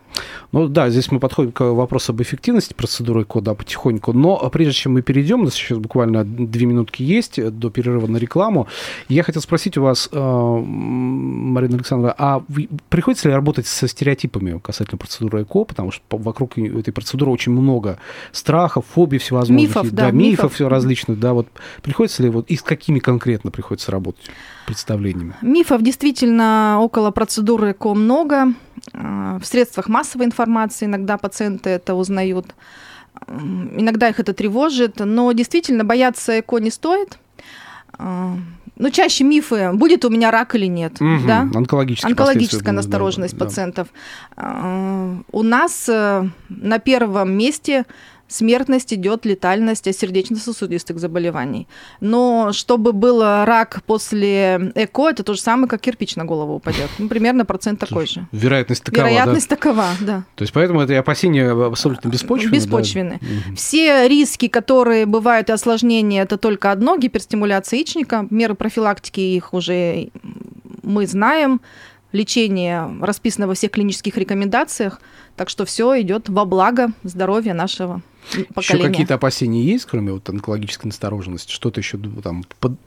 Ну 0.52 0.68
да, 0.68 0.90
здесь 0.90 1.12
мы 1.12 1.20
подходим 1.20 1.52
к 1.52 1.62
вопросу 1.74 2.12
об 2.12 2.22
эффективности 2.22 2.74
процедуры 2.74 3.24
ЭКО, 3.24 3.42
да, 3.42 3.56
потихоньку. 3.56 4.14
Но 4.14 4.38
прежде 4.52 4.74
чем 4.74 4.94
мы 4.94 5.02
перейдем, 5.02 5.42
у 5.42 5.44
нас 5.46 5.56
сейчас 5.56 5.80
буквально 5.80 6.24
две 6.24 6.66
минутки 6.66 7.02
есть 7.02 7.44
до 7.44 7.70
перерыва 7.70 8.08
на 8.08 8.18
рекламу. 8.18 8.68
Я 9.10 9.24
хотел 9.24 9.42
спросить 9.42 9.78
у 9.78 9.82
вас, 9.82 10.10
э, 10.12 10.18
Марина 10.20 11.76
Александровна, 11.76 12.14
а 12.18 12.44
приходится 12.90 13.28
ли 13.28 13.34
работать 13.34 13.66
со 13.66 13.88
стереотипами 13.88 14.60
касательно 14.60 14.98
процедуры 14.98 15.42
ЭКО? 15.44 15.64
Потому 15.64 15.92
что 15.92 16.04
вокруг 16.12 16.58
этой 16.58 16.92
процедуры 16.92 17.32
очень 17.32 17.52
много 17.52 17.98
страхов, 18.32 18.86
фобий 18.94 19.18
всевозможных. 19.18 19.63
Мифов, 19.68 19.88
и- 19.88 19.92
да, 19.92 20.12
мифов, 20.12 20.30
мифов. 20.32 20.54
все 20.54 20.70
различных. 20.70 21.20
Да, 21.20 21.34
вот 21.34 21.48
приходится 21.82 22.24
ли, 22.24 22.30
вот, 22.30 22.48
и 22.50 22.56
с 22.56 22.62
какими 22.62 23.00
конкретно 23.00 23.52
приходится 23.52 23.92
работать 23.92 24.30
представлениями? 24.66 25.34
Мифов 25.42 25.82
действительно 25.82 26.78
около 26.82 27.12
процедуры 27.12 27.72
ЭКО 27.72 27.94
много. 27.94 28.54
А, 28.94 29.40
В 29.40 29.46
средствах 29.46 29.88
массовой 29.90 30.26
информации 30.26 30.86
иногда 30.86 31.18
пациенты 31.18 31.70
это 31.70 31.96
узнают. 31.96 32.48
Иногда 33.28 34.10
их 34.10 34.20
это 34.20 34.34
тревожит, 34.34 35.00
но 35.00 35.32
действительно 35.32 35.84
бояться 35.86 36.40
ЭКО 36.40 36.58
не 36.58 36.70
стоит. 36.72 37.18
А, 37.98 38.36
Ну, 38.76 38.90
чаще 38.90 39.24
мифы, 39.24 39.70
будет 39.74 40.04
у 40.04 40.10
меня 40.10 40.32
рак 40.32 40.56
или 40.56 40.66
нет, 40.66 41.00
Мгм. 41.00 41.28
да? 41.28 41.42
Онкологическая 41.54 42.16
да, 42.64 42.72
настороженность 42.72 43.38
да. 43.38 43.46
пациентов. 43.46 43.88
А, 44.36 45.16
У 45.32 45.44
нас 45.44 45.88
э, 45.88 46.28
на 46.50 46.80
первом 46.80 47.38
месте 47.38 47.86
смертность 48.28 48.94
идет 48.94 49.26
летальность 49.26 49.88
от 49.88 49.96
сердечно-сосудистых 49.96 51.00
заболеваний. 51.00 51.68
Но 52.00 52.52
чтобы 52.52 52.94
был 52.94 53.22
рак 53.22 53.82
после 53.86 54.72
ЭКО, 54.76 55.10
это 55.10 55.24
то 55.24 55.34
же 55.34 55.42
самое, 55.42 55.68
как 55.68 55.82
кирпич 55.82 56.16
на 56.16 56.26
голову 56.26 56.56
упадет. 56.56 56.90
Ну, 56.98 57.08
примерно 57.08 57.46
процент 57.46 57.80
такой 57.80 58.08
же. 58.08 58.28
Вероятность 58.32 58.84
такова, 58.84 59.04
да? 59.04 59.10
Вероятность 59.10 59.50
такова, 59.50 59.86
да. 60.02 60.24
То 60.36 60.44
есть 60.44 60.54
поэтому 60.54 60.82
это 60.82 60.98
опасения 60.98 61.50
абсолютно 61.50 62.10
беспочвенны? 62.10 62.52
да? 62.52 62.58
Беспочвенны. 62.58 63.20
Мгм. 63.22 63.56
Все 63.56 64.08
риски, 64.08 64.48
которые 64.48 65.06
бывают 65.06 65.50
и 65.50 65.54
осложнения, 65.54 66.24
это 66.24 66.38
только 66.38 66.72
одно, 66.72 66.98
гиперстимуляция 66.98 67.78
яичника. 67.78 68.28
Меры 68.30 68.56
профилактики 68.56 69.20
их 69.20 69.54
уже 69.54 70.10
мы 70.82 71.08
знаем. 71.08 71.62
Лечение 72.12 72.88
расписано 73.02 73.48
во 73.48 73.56
всех 73.56 73.72
клинических 73.72 74.18
рекомендациях. 74.18 75.02
Так 75.36 75.50
что 75.50 75.66
все 75.66 76.00
идет 76.02 76.30
во 76.30 76.46
благо 76.46 76.90
здоровья 77.04 77.56
нашего 77.56 78.02
Еще 78.34 78.44
поколения. 78.54 78.88
какие-то 78.90 79.16
опасения 79.16 79.64
есть, 79.64 79.86
кроме 79.86 80.12
вот 80.12 80.30
онкологической 80.30 80.88
настороженности? 80.90 81.52
Что-то 81.52 81.80
еще 81.82 81.98
там 82.24 82.44
под- 82.60 82.78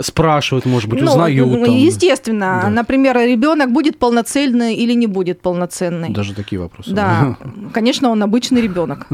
спрашивают, 0.00 0.64
может 0.64 0.88
быть, 0.88 1.02
Ну, 1.02 1.10
узнают? 1.10 1.46
ну, 1.46 1.66
там? 1.66 1.74
естественно. 1.76 2.60
Да. 2.62 2.70
Например, 2.70 3.18
ребенок 3.18 3.70
будет 3.70 3.98
полноценный 3.98 4.74
или 4.76 4.94
не 4.94 5.06
будет 5.06 5.42
полноценный. 5.42 6.08
Даже 6.08 6.32
такие 6.34 6.58
вопросы. 6.58 6.90
Да, 6.90 7.36
конечно, 7.74 8.08
он 8.08 8.22
обычный 8.22 8.62
ребенок. 8.62 9.06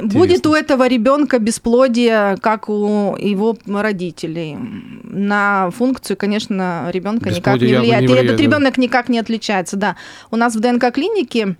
Будет 0.00 0.46
у 0.46 0.54
этого 0.54 0.86
ребенка 0.86 1.40
бесплодие, 1.40 2.36
как 2.40 2.68
у 2.68 3.16
его 3.18 3.58
родителей. 3.66 4.56
На 5.02 5.70
функцию, 5.72 6.16
конечно, 6.16 6.88
ребенка 6.92 7.30
никак 7.30 7.60
не 7.60 7.74
влияет. 7.74 8.08
И 8.08 8.12
этот 8.12 8.38
ребенок 8.40 8.78
никак 8.78 9.08
не 9.08 9.18
отличается. 9.18 9.76
Да, 9.76 9.96
у 10.30 10.36
нас 10.36 10.54
в 10.54 10.60
ДНК-клинике 10.60 11.56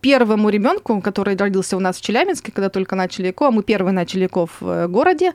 первому 0.00 0.48
ребенку, 0.48 1.00
который 1.00 1.36
родился 1.36 1.76
у 1.76 1.80
нас 1.80 1.98
в 1.98 2.02
Челябинске, 2.02 2.52
когда 2.52 2.68
только 2.68 2.96
начали 2.96 3.30
ЭКО, 3.30 3.48
а 3.48 3.50
мы 3.50 3.62
первый 3.62 3.92
начали 3.92 4.26
ЭКО 4.26 4.46
в 4.46 4.62
э, 4.62 4.88
городе, 4.88 5.32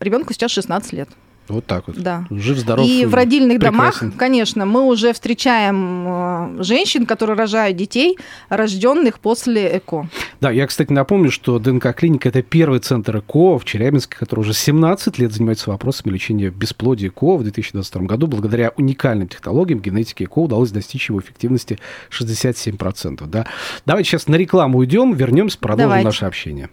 ребенку 0.00 0.32
сейчас 0.32 0.50
16 0.52 0.92
лет. 0.92 1.08
Вот 1.50 1.66
так 1.66 1.88
вот. 1.88 1.96
Да. 1.96 2.26
Жив, 2.30 2.58
здоров. 2.58 2.86
И 2.86 3.04
в 3.04 3.14
родильных 3.14 3.58
прекрасен. 3.58 4.10
домах, 4.10 4.18
конечно, 4.18 4.66
мы 4.66 4.84
уже 4.84 5.12
встречаем 5.12 6.58
э, 6.58 6.62
женщин, 6.62 7.06
которые 7.06 7.36
рожают 7.36 7.76
детей, 7.76 8.18
рожденных 8.48 9.18
после 9.18 9.78
ЭКО. 9.78 10.08
Да, 10.40 10.50
я, 10.50 10.66
кстати, 10.66 10.90
напомню, 10.90 11.30
что 11.30 11.58
ДНК-клиника– 11.58 12.28
это 12.30 12.42
первый 12.42 12.80
центр 12.80 13.18
ЭКО 13.18 13.58
в 13.58 13.64
Челябинске, 13.66 14.16
который 14.16 14.40
уже 14.40 14.54
17 14.54 15.18
лет 15.18 15.32
занимается 15.32 15.68
вопросами 15.68 16.12
лечения 16.12 16.48
бесплодия 16.48 17.08
ЭКО. 17.08 17.36
В 17.36 17.42
2022 17.42 18.02
году 18.06 18.26
благодаря 18.26 18.72
уникальным 18.76 19.28
технологиям 19.28 19.80
генетики 19.80 20.24
ЭКО 20.24 20.38
удалось 20.38 20.70
достичь 20.70 21.10
его 21.10 21.20
эффективности 21.20 21.78
67%. 22.10 23.26
Да? 23.26 23.46
Давайте 23.84 24.10
сейчас 24.10 24.28
на 24.28 24.36
рекламу 24.36 24.78
уйдем, 24.78 25.12
вернемся, 25.12 25.58
продолжим 25.58 25.88
Давайте. 25.88 26.06
наше 26.06 26.24
общение. 26.24 26.70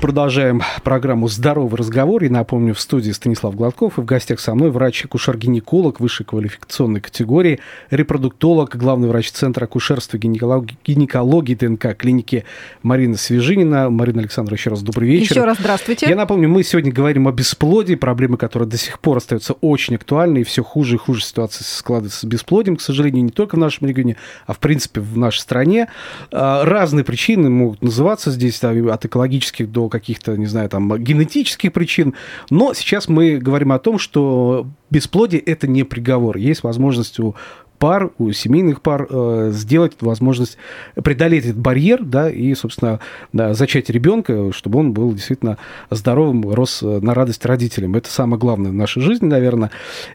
Продолжаем 0.00 0.62
программу 0.84 1.26
«Здоровый 1.26 1.78
разговор». 1.78 2.22
И 2.22 2.28
напомню, 2.28 2.74
в 2.74 2.80
студии 2.80 3.10
Станислав 3.10 3.56
Гладков 3.56 3.98
и 3.98 4.02
в 4.02 4.04
гостях 4.04 4.40
со 4.40 4.54
мной 4.54 4.70
врач-акушер-гинеколог 4.70 6.00
высшей 6.00 6.26
квалификационной 6.26 7.00
категории, 7.00 7.60
репродуктолог, 7.90 8.76
главный 8.76 9.08
врач 9.08 9.30
Центра 9.32 9.64
акушерства 9.64 10.18
гинекологии, 10.18 10.76
гинекологии 10.84 11.54
ДНК 11.54 11.96
клиники 11.96 12.44
Марина 12.82 13.16
Свежинина. 13.16 13.88
Марина 13.88 14.20
Александровна, 14.20 14.56
еще 14.56 14.70
раз 14.70 14.82
добрый 14.82 15.08
вечер. 15.08 15.32
Еще 15.32 15.44
раз 15.44 15.58
здравствуйте. 15.58 16.06
Я 16.08 16.14
напомню, 16.14 16.48
мы 16.48 16.62
сегодня 16.62 16.92
говорим 16.92 17.26
о 17.26 17.32
бесплодии, 17.32 17.94
проблемы, 17.94 18.36
которые 18.36 18.68
до 18.68 18.76
сих 18.76 19.00
пор 19.00 19.16
остаются 19.16 19.54
очень 19.54 19.96
актуальны, 19.96 20.38
и 20.38 20.44
все 20.44 20.62
хуже 20.62 20.96
и 20.96 20.98
хуже 20.98 21.22
ситуация 21.22 21.64
складывается 21.64 22.20
с 22.20 22.24
бесплодием, 22.24 22.76
к 22.76 22.82
сожалению, 22.82 23.24
не 23.24 23.30
только 23.30 23.56
в 23.56 23.58
нашем 23.58 23.88
регионе, 23.88 24.16
а 24.46 24.52
в 24.52 24.58
принципе 24.58 25.00
в 25.00 25.16
нашей 25.16 25.40
стране. 25.40 25.88
А, 26.30 26.64
Разные 26.64 27.04
причины 27.04 27.48
могут 27.48 27.82
называться 27.82 28.30
здесь, 28.30 28.62
от 28.62 29.04
экологических 29.04 29.70
до 29.70 29.85
каких-то, 29.88 30.36
не 30.36 30.46
знаю, 30.46 30.68
там, 30.68 31.02
генетических 31.02 31.72
причин, 31.72 32.14
но 32.50 32.74
сейчас 32.74 33.08
мы 33.08 33.38
говорим 33.38 33.72
о 33.72 33.78
том, 33.78 33.98
что 33.98 34.66
бесплодие– 34.90 35.40
это 35.46 35.66
не 35.66 35.84
приговор. 35.84 36.36
Есть 36.36 36.62
возможность 36.62 37.18
у 37.20 37.34
пар, 37.78 38.10
у 38.18 38.32
семейных 38.32 38.82
пар 38.82 39.06
э, 39.08 39.50
сделать 39.52 39.94
возможность 40.00 40.58
преодолеть 40.94 41.44
этот 41.44 41.58
барьер, 41.58 42.02
да, 42.02 42.30
и, 42.30 42.54
собственно, 42.54 43.00
да, 43.32 43.54
зачать 43.54 43.90
ребенка, 43.90 44.52
чтобы 44.52 44.78
он 44.80 44.92
был 44.92 45.12
действительно 45.12 45.58
здоровым, 45.90 46.50
рос 46.50 46.82
э, 46.82 47.00
на 47.00 47.14
радость 47.14 47.44
родителям. 47.44 47.94
Это 47.94 48.10
самое 48.10 48.38
главное 48.38 48.70
в 48.70 48.74
нашей 48.74 49.02
жизни, 49.02 49.26
наверное. 49.26 49.70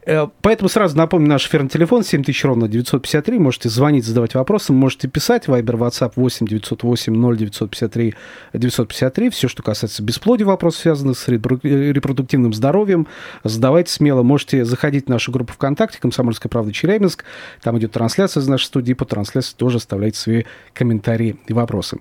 Э, 0.06 0.28
поэтому 0.42 0.70
сразу 0.70 0.98
напомню 0.98 1.28
наш 1.28 1.48
эфирный 1.48 1.70
телефон 1.70 2.04
7000 2.04 2.46
ровно 2.46 2.68
953. 2.68 3.40
Можете 3.40 3.70
звонить, 3.70 4.06
задавать 4.06 4.36
вопросы, 4.36 4.74
можете 4.74 5.08
писать. 5.08 5.48
Вайбер, 5.48 5.76
WhatsApp 5.76 6.14
8 6.16 6.48
908 6.48 7.14
0 7.14 7.38
953 7.38 8.16
953. 8.54 9.30
Все, 9.30 9.48
что 9.48 9.64
касается 9.64 10.04
бесплодия, 10.04 10.46
вопросов, 10.46 10.82
связанных 10.82 11.18
с 11.18 11.28
э, 11.28 11.34
репродуктивным 11.34 12.54
здоровьем, 12.54 13.08
задавайте 13.44 13.92
смело. 13.92 14.24
Можете 14.24 14.66
заходить 14.66 15.06
в 15.06 15.10
нашу 15.10 15.32
группу 15.32 15.54
ВКонтакте 15.54 16.00
«Комсомольская 16.00 16.50
правда 16.50 16.72
Челябинск». 16.72 17.24
Там 17.62 17.78
идет 17.78 17.92
трансляция 17.92 18.42
из 18.42 18.48
нашей 18.48 18.66
студии. 18.66 18.94
По 18.94 19.06
трансляции 19.06 19.56
тоже 19.56 19.78
оставляйте 19.78 20.18
свои 20.18 20.44
комментарии 20.74 21.36
и 21.48 21.54
вопросы. 21.54 21.98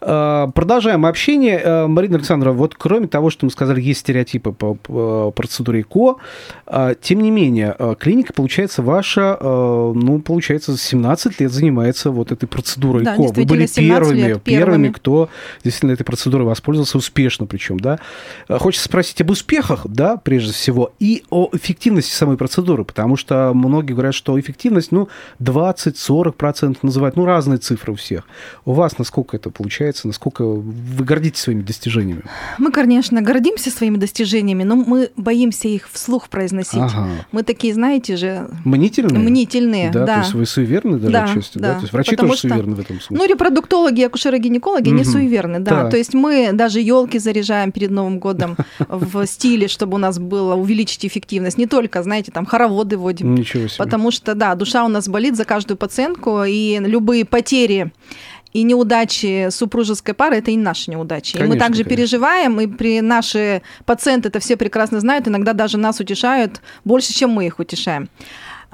Э, 0.00 0.48
Продолжаем 0.54 1.06
общение. 1.06 1.60
Э, 1.62 1.86
Марина 1.86 2.16
Александровна, 2.16 2.58
вот 2.58 2.74
кроме 2.74 3.06
того, 3.06 3.30
что 3.30 3.46
мы 3.46 3.50
сказали, 3.50 3.80
есть 3.80 4.00
стереотипы 4.00 4.52
по 4.52 4.74
процедуре 5.30 5.82
ЭКО, 5.82 6.16
э, 6.66 6.94
тем 7.00 7.22
не 7.22 7.30
менее, 7.30 7.76
клиника, 7.98 8.32
получается, 8.32 8.82
ваша, 8.82 9.38
ну, 9.40 10.20
получается, 10.20 10.76
17 10.76 11.40
лет 11.40 11.52
занимается 11.52 12.10
вот 12.10 12.32
этой 12.32 12.46
процедурой 12.46 13.04
Да, 13.04 13.14
ЭКО. 13.14 13.22
Вы 13.32 13.44
были 13.44 13.60
действительно, 13.60 13.98
17 13.98 14.08
первыми, 14.08 14.28
лет, 14.28 14.42
первыми, 14.42 14.64
первыми. 14.64 14.88
кто 14.92 15.28
действительно 15.62 15.92
этой 15.92 16.04
процедурой 16.04 16.46
воспользовался 16.46 16.98
успешно 16.98 17.46
причем, 17.46 17.78
да. 17.78 17.98
Хочется 18.48 18.86
спросить 18.86 19.20
об 19.20 19.30
успехах, 19.30 19.86
да, 19.86 20.16
прежде 20.16 20.52
всего, 20.52 20.92
и 20.98 21.24
о 21.30 21.48
эффективности 21.52 22.12
самой 22.12 22.36
процедуры, 22.36 22.84
потому 22.84 23.16
что 23.16 23.52
многие 23.54 23.92
говорят, 23.92 24.14
что 24.14 24.38
эффективность 24.38 24.83
ну, 24.90 25.08
20-40% 25.40 26.78
называют, 26.82 27.16
ну, 27.16 27.24
разные 27.24 27.58
цифры 27.58 27.92
у 27.92 27.96
всех. 27.96 28.24
У 28.64 28.72
вас 28.72 28.98
насколько 28.98 29.36
это 29.36 29.50
получается, 29.50 30.06
насколько 30.06 30.44
вы 30.44 31.04
гордитесь 31.04 31.42
своими 31.42 31.62
достижениями? 31.62 32.22
Мы, 32.58 32.72
конечно, 32.72 33.22
гордимся 33.22 33.70
своими 33.70 33.96
достижениями, 33.96 34.62
но 34.62 34.76
мы 34.76 35.10
боимся 35.16 35.68
их 35.68 35.88
вслух 35.90 36.28
произносить. 36.28 36.74
Ага. 36.80 37.08
Мы 37.32 37.42
такие, 37.42 37.74
знаете 37.74 38.16
же... 38.16 38.48
Мнительные? 38.64 39.18
Мнительные, 39.18 39.90
да. 39.90 40.06
да. 40.06 40.14
То 40.14 40.20
есть 40.20 40.34
вы 40.34 40.46
суеверны 40.46 40.98
даже 40.98 41.12
да, 41.12 41.24
отчасти, 41.24 41.58
да? 41.58 41.68
да? 41.68 41.74
То 41.74 41.80
есть 41.82 41.92
врачи 41.92 42.10
Потому 42.12 42.30
тоже 42.30 42.38
что, 42.40 42.48
суеверны 42.48 42.74
в 42.74 42.80
этом 42.80 43.00
смысле? 43.00 43.16
Ну, 43.16 43.32
репродуктологи, 43.32 44.02
акушеры-гинекологи 44.02 44.88
угу. 44.88 44.96
не 44.96 45.04
суеверны, 45.04 45.60
да. 45.60 45.84
да. 45.84 45.90
То 45.90 45.96
есть 45.96 46.14
мы 46.14 46.50
даже 46.52 46.80
елки 46.80 47.18
заряжаем 47.18 47.72
перед 47.72 47.90
Новым 47.90 48.18
годом 48.18 48.56
в 48.88 49.26
стиле, 49.26 49.68
чтобы 49.68 49.94
у 49.94 49.98
нас 49.98 50.18
было 50.18 50.54
увеличить 50.54 51.06
эффективность. 51.06 51.58
Не 51.58 51.66
только, 51.66 52.02
знаете, 52.02 52.32
там 52.32 52.46
хороводы 52.46 52.96
вводим. 52.96 53.34
Ничего 53.34 53.68
себе. 53.68 53.78
Потому 53.78 54.10
что, 54.10 54.34
да, 54.34 54.54
душа 54.54 54.73
у 54.82 54.88
нас 54.88 55.08
болит 55.08 55.36
за 55.36 55.44
каждую 55.44 55.76
пациентку, 55.76 56.42
и 56.44 56.80
любые 56.80 57.24
потери 57.24 57.92
и 58.54 58.62
неудачи 58.62 59.48
супружеской 59.50 60.14
пары 60.14 60.36
это 60.36 60.50
и 60.52 60.56
наши 60.56 60.90
неудачи. 60.90 61.32
Конечно, 61.32 61.52
и 61.52 61.54
мы 61.54 61.60
также 61.60 61.82
конечно. 61.82 61.96
переживаем, 61.96 62.60
и 62.60 62.66
при 62.66 63.00
наши 63.00 63.62
пациенты 63.84 64.28
это 64.28 64.38
все 64.38 64.56
прекрасно 64.56 65.00
знают, 65.00 65.28
иногда 65.28 65.52
даже 65.52 65.76
нас 65.76 66.00
утешают 66.00 66.62
больше, 66.84 67.12
чем 67.12 67.30
мы 67.30 67.46
их 67.46 67.58
утешаем. 67.58 68.08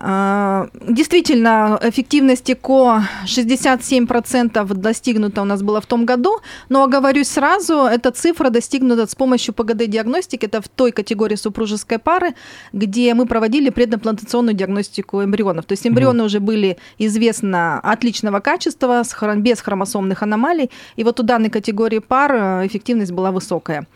Действительно, 0.01 1.79
эффективность 1.83 2.51
ЭКО 2.51 3.03
67% 3.27 4.75
достигнута 4.75 5.43
у 5.43 5.45
нас 5.45 5.63
было 5.63 5.83
в 5.83 5.87
том 5.87 6.07
году, 6.07 6.41
но 6.71 6.85
оговорюсь 6.85 7.29
сразу, 7.29 7.85
эта 7.85 8.11
цифра 8.11 8.49
достигнута 8.49 9.07
с 9.07 9.15
помощью 9.15 9.53
ПГД-диагностики, 9.53 10.47
это 10.47 10.63
в 10.63 10.69
той 10.69 10.93
категории 10.93 11.37
супружеской 11.37 11.99
пары, 11.99 12.35
где 12.73 13.13
мы 13.13 13.27
проводили 13.27 13.69
предимплантационную 13.69 14.55
диагностику 14.55 15.23
эмбрионов. 15.23 15.67
То 15.67 15.73
есть 15.73 15.87
эмбрионы 15.87 16.23
mm 16.23 16.25
уже 16.25 16.41
были 16.41 16.77
известно 16.99 17.81
отличного 17.81 18.41
качества, 18.41 19.03
без 19.37 19.61
хромосомных 19.61 20.23
аномалий, 20.23 20.71
и 20.97 21.05
вот 21.05 21.21
у 21.21 21.23
данной 21.23 21.51
категории 21.51 21.99
пар 21.99 22.33
э, 22.33 22.67
эффективность 22.67 23.13
была 23.13 23.33
высокая. 23.33 23.87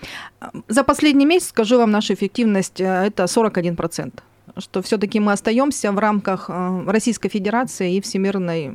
За 0.68 0.84
последний 0.84 1.26
месяц, 1.26 1.48
скажу 1.48 1.78
вам, 1.78 1.90
наша 1.90 2.12
эффективность 2.12 2.80
э, 2.80 3.06
это 3.06 3.24
41% 3.24 4.12
что 4.58 4.82
все-таки 4.82 5.20
мы 5.20 5.32
остаемся 5.32 5.92
в 5.92 5.98
рамках 5.98 6.46
э, 6.48 6.84
Российской 6.86 7.28
Федерации 7.28 7.96
и 7.96 8.00
всемирной 8.00 8.72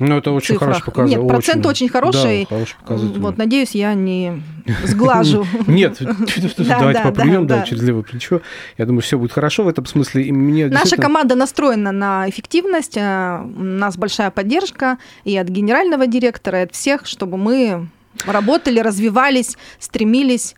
ну, 0.00 0.16
это 0.16 0.32
очень 0.32 0.54
цифрах. 0.54 0.60
хороший 0.70 0.84
показатель. 0.86 1.18
Нет, 1.18 1.28
процент 1.28 1.66
очень, 1.66 1.86
очень 1.86 1.88
хороший. 1.92 2.40
Да, 2.40 2.56
хороший 2.56 2.76
показатель. 2.80 3.20
Вот, 3.20 3.36
надеюсь, 3.36 3.72
я 3.72 3.92
не 3.92 4.42
сглажу. 4.84 5.46
Нет, 5.66 5.98
давайте 6.56 7.02
попрыгнем 7.02 7.46
да, 7.46 7.64
через 7.64 7.82
левое 7.82 8.02
плечо. 8.02 8.40
Я 8.78 8.86
думаю, 8.86 9.02
все 9.02 9.18
будет 9.18 9.32
хорошо 9.32 9.62
в 9.62 9.68
этом 9.68 9.84
смысле. 9.84 10.32
Наша 10.70 10.96
команда 10.96 11.34
настроена 11.34 11.92
на 11.92 12.28
эффективность. 12.30 12.96
Э, 12.96 13.42
у 13.44 13.62
нас 13.62 13.98
большая 13.98 14.30
поддержка 14.30 14.96
и 15.24 15.36
от 15.36 15.48
генерального 15.48 16.06
директора, 16.06 16.60
и 16.60 16.64
от 16.64 16.72
всех, 16.72 17.04
чтобы 17.04 17.36
мы 17.36 17.86
работали, 18.24 18.80
развивались, 18.80 19.58
стремились 19.78 20.54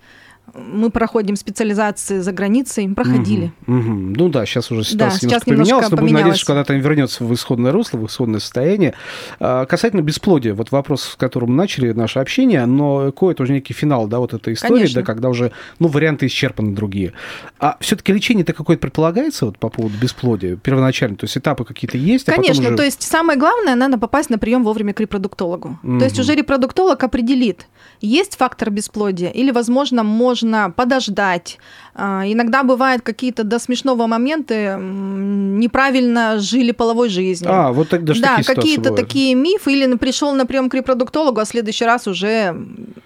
мы 0.54 0.90
проходим 0.90 1.36
специализации 1.36 2.18
за 2.18 2.32
границей, 2.32 2.88
проходили. 2.88 3.52
Угу, 3.66 3.76
угу. 3.76 3.90
Ну 4.16 4.28
да, 4.28 4.44
сейчас 4.46 4.70
уже 4.70 4.84
ситуация 4.84 5.28
да, 5.28 5.36
немножко, 5.36 5.50
немножко 5.50 5.56
поменялась, 5.56 5.90
но 5.90 5.96
будем 5.96 6.14
надеяться, 6.14 6.40
что 6.40 6.46
когда-то 6.52 6.74
вернется 6.74 7.24
в 7.24 7.34
исходное 7.34 7.72
русло, 7.72 7.98
в 7.98 8.06
исходное 8.06 8.40
состояние. 8.40 8.94
А, 9.40 9.64
касательно 9.66 10.02
бесплодия, 10.02 10.54
вот 10.54 10.70
вопрос, 10.70 11.02
с 11.02 11.14
которым 11.16 11.50
мы 11.50 11.56
начали 11.56 11.92
наше 11.92 12.18
общение, 12.18 12.66
но 12.66 13.08
ЭКО 13.08 13.30
это 13.30 13.42
уже 13.42 13.52
некий 13.52 13.72
финал, 13.72 14.06
да, 14.06 14.18
вот 14.18 14.34
этой 14.34 14.54
истории, 14.54 14.74
Конечно. 14.74 15.00
да, 15.00 15.06
когда 15.06 15.28
уже, 15.28 15.52
ну, 15.78 15.88
варианты 15.88 16.26
исчерпаны 16.26 16.74
другие. 16.74 17.12
А 17.58 17.76
все-таки 17.80 18.12
лечение-то 18.12 18.52
какое-то 18.52 18.80
предполагается 18.80 19.46
вот 19.46 19.58
по 19.58 19.68
поводу 19.68 19.96
бесплодия 19.98 20.56
первоначально? 20.56 21.16
То 21.16 21.24
есть 21.24 21.36
этапы 21.36 21.64
какие-то 21.64 21.96
есть? 21.96 22.28
А 22.28 22.32
Конечно, 22.32 22.68
уже... 22.68 22.76
то 22.76 22.82
есть 22.82 23.02
самое 23.02 23.38
главное, 23.38 23.74
надо 23.74 23.98
попасть 23.98 24.30
на 24.30 24.38
прием 24.38 24.64
вовремя 24.64 24.92
к 24.92 25.00
репродуктологу. 25.00 25.78
Угу. 25.82 25.98
То 25.98 26.04
есть 26.04 26.18
уже 26.18 26.34
репродуктолог 26.34 27.02
определит, 27.02 27.66
есть 28.00 28.36
фактор 28.36 28.70
бесплодия 28.70 29.30
или, 29.30 29.50
возможно, 29.50 30.02
можно 30.42 30.70
подождать. 30.70 31.58
А, 31.94 32.22
иногда 32.24 32.62
бывают 32.62 33.02
какие-то 33.02 33.44
до 33.44 33.58
смешного 33.58 34.06
моменты 34.06 34.76
неправильно 34.78 36.38
жили 36.38 36.72
половой 36.72 37.10
жизнью. 37.10 37.50
А, 37.52 37.72
вот 37.72 37.90
тогда 37.90 38.14
Да, 38.14 38.42
какие-то 38.42 38.92
такие 38.92 39.34
мифы. 39.34 39.72
Или 39.72 39.96
пришел 39.96 40.34
на 40.34 40.46
прием 40.46 40.70
к 40.70 40.74
репродуктологу, 40.74 41.40
а 41.40 41.44
в 41.44 41.48
следующий 41.48 41.84
раз 41.84 42.06
уже 42.06 42.56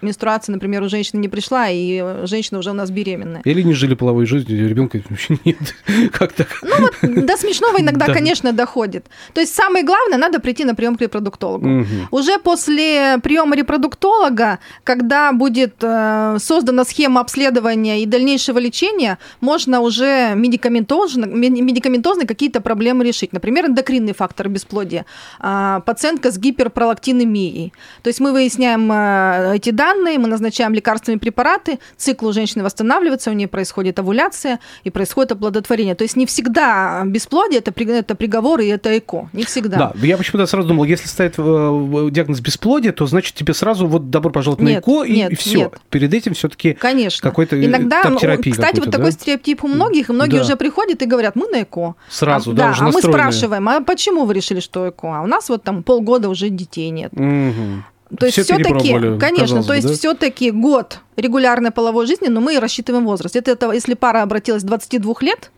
менструация, 0.01 0.53
например, 0.53 0.83
у 0.83 0.89
женщины 0.89 1.19
не 1.19 1.27
пришла, 1.27 1.67
и 1.69 2.25
женщина 2.25 2.59
уже 2.59 2.71
у 2.71 2.73
нас 2.73 2.89
беременная. 2.89 3.41
Или 3.43 3.61
не 3.61 3.73
жили 3.73 3.93
половой 3.95 4.25
жизнью, 4.25 4.69
ребенка 4.69 5.01
вообще 5.09 5.37
нет. 5.43 5.75
Как 6.13 6.33
так? 6.33 6.47
Ну 6.61 6.75
вот 6.79 7.25
до 7.25 7.37
смешного 7.37 7.81
иногда, 7.81 8.05
конечно, 8.05 8.53
доходит. 8.53 9.05
То 9.33 9.41
есть 9.41 9.53
самое 9.53 9.83
главное, 9.83 10.17
надо 10.17 10.39
прийти 10.39 10.63
на 10.63 10.75
прием 10.75 10.95
к 10.95 11.01
репродуктологу. 11.01 11.85
Уже 12.11 12.39
после 12.39 13.17
приема 13.21 13.55
репродуктолога, 13.55 14.59
когда 14.83 15.33
будет 15.33 15.75
э, 15.81 16.37
создана 16.39 16.85
схема 16.85 17.21
обследования 17.27 18.01
и 18.01 18.05
дальнейшего 18.05 18.57
лечения, 18.57 19.17
можно 19.41 19.81
уже 19.81 20.33
медикаментозно, 20.33 21.25
медикаментозно 21.25 22.25
какие-то 22.25 22.61
проблемы 22.61 23.03
решить. 23.03 23.33
Например, 23.33 23.65
эндокринный 23.65 24.13
фактор 24.13 24.47
бесплодия. 24.47 25.05
А, 25.39 25.81
пациентка 25.81 26.31
с 26.31 26.37
гиперпролактинемией. 26.37 27.73
То 28.01 28.07
есть 28.07 28.21
мы 28.21 28.31
выясняем 28.31 28.89
э, 28.91 29.57
эти 29.57 29.71
данные, 29.71 30.19
мы 30.19 30.29
назначаем 30.29 30.73
лекарственные 30.73 31.19
препараты, 31.19 31.79
цикл 31.97 32.27
у 32.27 32.31
женщины 32.31 32.63
восстанавливается, 32.63 33.29
у 33.29 33.33
нее 33.33 33.49
происходит 33.49 33.99
овуляция 33.99 34.59
и 34.85 34.89
происходит 34.89 35.33
оплодотворение. 35.33 35.95
То 35.95 36.03
есть 36.03 36.15
не 36.15 36.25
всегда 36.25 37.03
бесплодие 37.05 37.59
это, 37.59 37.73
это 37.91 38.15
приговор 38.15 38.61
и 38.61 38.67
это 38.67 38.97
ЭКО. 38.97 39.29
Не 39.33 39.43
всегда. 39.43 39.77
Да, 39.77 39.93
я 40.01 40.15
почему-то 40.15 40.45
сразу 40.45 40.69
думал, 40.69 40.85
если 40.85 41.07
ставит 41.07 41.33
э, 41.37 42.09
диагноз 42.11 42.39
бесплодия, 42.39 42.93
то 42.93 43.05
значит 43.05 43.35
тебе 43.35 43.53
сразу 43.53 43.85
вот 43.85 44.09
добро 44.09 44.31
пожаловать 44.31 44.63
на 44.63 44.79
ЭКО 44.79 45.03
и, 45.03 45.11
нет, 45.11 45.31
и 45.33 45.35
все. 45.35 45.57
Нет. 45.57 45.73
Перед 45.89 46.13
этим 46.13 46.33
все-таки 46.33 46.73
Конечно. 47.21 47.29
какой-то 47.29 47.65
Иногда, 47.65 48.01
кстати, 48.03 48.79
вот 48.79 48.91
такой 48.91 49.11
стереотип 49.11 49.63
у 49.63 49.67
многих, 49.67 50.09
и 50.09 50.13
многие 50.13 50.37
да. 50.37 50.43
уже 50.43 50.55
приходят 50.55 51.01
и 51.01 51.05
говорят, 51.05 51.35
мы 51.35 51.47
на 51.47 51.63
ЭКО. 51.63 51.95
Сразу, 52.09 52.51
а, 52.51 52.53
да, 52.53 52.63
да 52.65 52.71
уже 52.71 52.83
А 52.83 52.91
мы 52.91 53.01
спрашиваем, 53.01 53.69
а 53.69 53.81
почему 53.81 54.25
вы 54.25 54.33
решили, 54.33 54.59
что 54.59 54.89
ЭКО? 54.89 55.19
А 55.19 55.21
у 55.21 55.27
нас 55.27 55.49
вот 55.49 55.63
там 55.63 55.83
полгода 55.83 56.29
уже 56.29 56.49
детей 56.49 56.89
нет. 56.89 57.11
Угу. 57.13 58.17
То 58.19 58.25
есть 58.25 58.41
все-таки, 58.41 59.17
конечно, 59.19 59.63
то 59.63 59.73
есть 59.73 59.87
да? 59.87 59.93
все-таки 59.93 60.51
год 60.51 60.99
регулярной 61.17 61.71
половой 61.71 62.07
жизни, 62.07 62.27
но 62.27 62.39
мы 62.39 62.59
рассчитываем 62.59 63.05
возраст. 63.05 63.35
Это, 63.35 63.51
это 63.51 63.71
если 63.71 63.95
пара 63.95 64.21
обратилась 64.21 64.63
22 64.63 65.15
лет, 65.21 65.51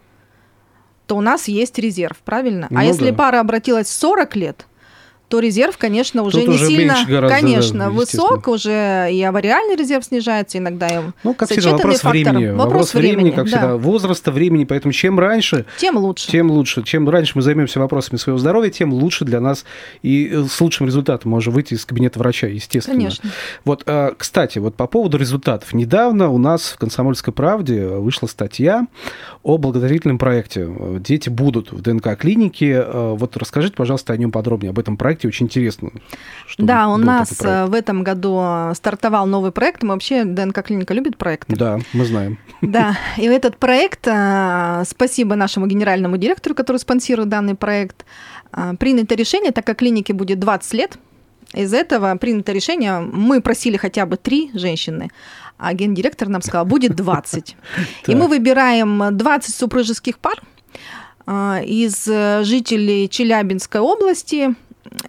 то 1.06 1.16
у 1.16 1.22
нас 1.22 1.48
есть 1.48 1.78
резерв, 1.78 2.18
правильно? 2.26 2.68
А 2.70 2.74
ну, 2.74 2.80
а 2.80 2.84
если 2.84 3.12
да. 3.12 3.18
пара 3.18 3.40
обратилась 3.40 3.88
40 3.90 4.36
лет, 4.36 4.66
то 5.30 5.40
резерв, 5.40 5.78
конечно, 5.78 6.24
уже 6.24 6.40
Тут 6.40 6.48
не 6.48 6.56
уже 6.56 6.66
сильно, 6.66 6.98
гораздо, 7.08 7.40
конечно, 7.40 7.86
да, 7.86 7.90
высок, 7.92 8.48
уже 8.48 9.10
и 9.12 9.22
авариальный 9.22 9.76
резерв 9.76 10.04
снижается 10.04 10.58
иногда. 10.58 10.88
И 10.88 11.02
ну, 11.24 11.36
как 11.36 11.50
всегда, 11.52 11.74
вопрос 11.74 12.00
фактор. 12.00 12.12
времени. 12.12 12.48
Вопрос, 12.48 12.66
вопрос 12.66 12.94
времени, 12.96 13.16
времени, 13.16 13.36
как 13.36 13.46
да. 13.46 13.52
всегда, 13.52 13.78
возраста, 13.78 14.32
времени, 14.32 14.66
поэтому 14.66 14.92
чем 14.92 15.20
раньше... 15.20 15.66
Тем 15.78 15.98
лучше. 15.98 16.32
Тем 16.32 16.50
лучше. 16.50 16.82
Чем 16.82 17.08
раньше 17.08 17.34
мы 17.36 17.44
займемся 17.44 17.80
вопросами 17.80 18.18
своего 18.18 18.40
здоровья, 18.40 18.72
тем 18.72 18.92
лучше 18.92 19.24
для 19.24 19.40
нас 19.40 19.66
и 20.02 20.32
э, 20.34 20.46
с 20.50 20.60
лучшим 20.60 20.88
результатом 20.88 21.30
можем 21.30 21.54
выйти 21.54 21.76
из 21.76 21.86
кабинета 21.86 22.18
врача, 22.18 22.48
естественно. 22.48 22.98
Конечно. 22.98 23.30
Вот, 23.66 23.84
а, 23.86 24.16
кстати, 24.18 24.58
вот 24.58 24.76
по 24.76 24.88
поводу 24.88 25.18
результатов. 25.18 25.74
Недавно 25.74 26.30
у 26.30 26.40
нас 26.40 26.72
в 26.72 26.78
«Комсомольской 26.78 27.34
правде» 27.34 27.86
вышла 27.86 28.26
статья 28.26 28.88
о 29.44 29.60
благотворительном 29.60 30.18
проекте 30.18 30.68
«Дети 31.00 31.30
будут 31.30 31.72
в 31.72 31.82
ДНК-клинике». 31.82 32.84
Э, 32.84 33.16
вот 33.16 33.38
расскажите, 33.38 33.76
пожалуйста, 33.76 34.14
о 34.14 34.18
нем 34.18 34.32
подробнее, 34.32 34.72
об 34.72 34.80
этом 34.80 34.98
проекте 34.98 35.19
проекте 35.20 35.28
очень 35.28 35.46
интересно. 35.46 35.92
Да, 36.58 36.88
у 36.90 36.98
нас 36.98 37.42
э, 37.42 37.66
в 37.66 37.74
этом 37.74 38.04
году 38.04 38.74
стартовал 38.74 39.28
новый 39.28 39.52
проект. 39.52 39.84
Мы 39.84 39.90
вообще 39.90 40.24
ДНК 40.24 40.64
клиника 40.64 40.94
любит 40.94 41.18
проекты. 41.18 41.56
Да, 41.56 41.80
мы 41.94 42.06
знаем. 42.06 42.38
Да, 42.62 42.98
и 43.18 43.24
этот 43.24 43.58
проект, 43.58 44.08
э, 44.08 44.84
спасибо 44.86 45.36
нашему 45.36 45.68
генеральному 45.68 46.18
директору, 46.18 46.56
который 46.56 46.78
спонсирует 46.78 47.30
данный 47.30 47.56
проект, 47.56 48.06
э, 48.54 48.74
принято 48.80 49.16
решение, 49.16 49.52
так 49.52 49.66
как 49.66 49.78
клинике 49.78 50.14
будет 50.14 50.40
20 50.40 50.74
лет, 50.74 50.98
из 51.54 51.74
этого 51.74 52.16
принято 52.18 52.52
решение, 52.52 53.00
мы 53.00 53.42
просили 53.42 53.78
хотя 53.78 54.06
бы 54.06 54.18
три 54.18 54.52
женщины, 54.54 55.10
а 55.58 55.74
гендиректор 55.74 56.28
нам 56.28 56.42
сказал, 56.42 56.66
будет 56.66 56.96
20. 56.96 57.56
И 58.08 58.16
мы 58.16 58.28
выбираем 58.28 59.18
20 59.18 59.56
супружеских 59.56 60.20
пар 60.20 60.42
из 61.66 62.06
жителей 62.06 63.08
Челябинской 63.08 63.82
области, 63.82 64.56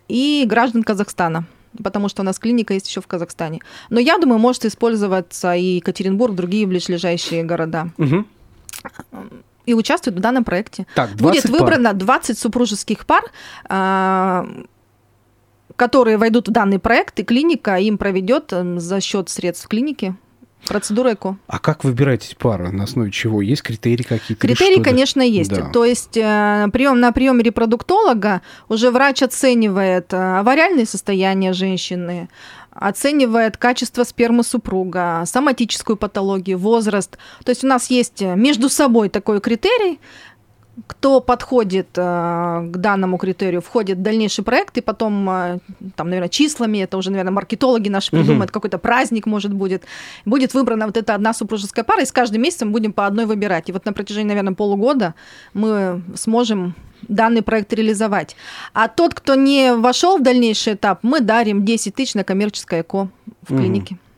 и 0.08 0.44
граждан 0.46 0.82
Казахстана 0.82 1.46
потому 1.82 2.08
что 2.08 2.22
у 2.22 2.24
нас 2.24 2.38
клиника 2.38 2.74
есть 2.74 2.88
еще 2.88 3.00
в 3.00 3.06
Казахстане. 3.06 3.60
Но 3.90 4.00
я 4.00 4.18
думаю, 4.18 4.38
может 4.38 4.64
использоваться 4.64 5.54
и 5.54 5.76
Екатеринбург, 5.76 6.34
другие 6.34 6.66
ближайшие 6.66 7.44
города. 7.44 7.90
Угу. 7.98 8.24
И 9.66 9.74
участвуют 9.74 10.18
в 10.18 10.20
данном 10.20 10.44
проекте. 10.44 10.86
Так, 10.94 11.10
Будет 11.12 11.44
выбрано 11.44 11.92
20 11.92 12.38
супружеских 12.38 13.06
пар, 13.06 13.22
а, 13.68 14.48
которые 15.76 16.16
войдут 16.16 16.48
в 16.48 16.50
данный 16.50 16.78
проект, 16.78 17.20
и 17.20 17.22
клиника 17.22 17.76
им 17.76 17.98
проведет 17.98 18.52
за 18.76 19.00
счет 19.00 19.28
средств 19.28 19.68
клиники 19.68 20.16
Процедура 20.66 21.14
ЭКО. 21.14 21.36
А 21.46 21.58
как 21.58 21.84
выбирать 21.84 22.26
эти 22.26 22.34
пары? 22.34 22.70
На 22.70 22.84
основе 22.84 23.10
чего? 23.10 23.42
Есть 23.42 23.62
критерии 23.62 24.02
какие-то? 24.02 24.46
Критерии, 24.46 24.82
конечно, 24.82 25.20
есть. 25.20 25.50
Да. 25.50 25.68
То 25.70 25.84
есть 25.84 26.16
э, 26.16 26.68
прием, 26.72 27.00
на 27.00 27.12
приеме 27.12 27.42
репродуктолога 27.42 28.42
уже 28.68 28.90
врач 28.90 29.22
оценивает 29.22 30.12
э, 30.12 30.38
авариальное 30.38 30.86
состояние 30.86 31.52
женщины, 31.52 32.28
оценивает 32.70 33.56
качество 33.56 34.04
спермы 34.04 34.44
супруга, 34.44 35.24
соматическую 35.26 35.96
патологию, 35.96 36.58
возраст. 36.58 37.18
То 37.44 37.50
есть 37.50 37.64
у 37.64 37.66
нас 37.66 37.90
есть 37.90 38.20
между 38.20 38.68
собой 38.68 39.08
такой 39.08 39.40
критерий, 39.40 39.98
кто 40.86 41.20
подходит 41.20 41.88
э, 41.96 42.00
к 42.70 42.76
данному 42.76 43.18
критерию, 43.18 43.60
входит 43.60 43.98
в 43.98 44.02
дальнейший 44.02 44.44
проект, 44.44 44.78
и 44.78 44.80
потом, 44.80 45.28
э, 45.28 45.58
там, 45.96 46.08
наверное, 46.08 46.28
числами, 46.28 46.78
это 46.78 46.96
уже, 46.96 47.10
наверное, 47.10 47.32
маркетологи 47.32 47.88
наши 47.88 48.10
придумают, 48.10 48.50
угу. 48.50 48.54
какой-то 48.54 48.78
праздник, 48.78 49.26
может, 49.26 49.52
будет, 49.52 49.84
будет 50.24 50.54
выбрана 50.54 50.86
вот 50.86 50.96
эта 50.96 51.14
одна 51.14 51.32
супружеская 51.34 51.84
пара, 51.84 52.02
и 52.02 52.06
с 52.06 52.12
каждым 52.12 52.42
месяцем 52.42 52.72
будем 52.72 52.92
по 52.92 53.06
одной 53.06 53.26
выбирать. 53.26 53.68
И 53.68 53.72
вот 53.72 53.84
на 53.84 53.92
протяжении, 53.92 54.28
наверное, 54.28 54.54
полугода 54.54 55.14
мы 55.54 56.02
сможем 56.14 56.74
данный 57.08 57.42
проект 57.42 57.72
реализовать. 57.72 58.36
А 58.72 58.88
тот, 58.88 59.14
кто 59.14 59.34
не 59.34 59.74
вошел 59.74 60.18
в 60.18 60.22
дальнейший 60.22 60.74
этап, 60.74 61.00
мы 61.02 61.20
дарим 61.20 61.64
10 61.64 61.94
тысяч 61.94 62.14
на 62.14 62.24
коммерческое 62.24 62.82
ЭКО 62.82 63.08
в 63.42 63.56
клинике. 63.56 63.94
Угу. 63.94 64.09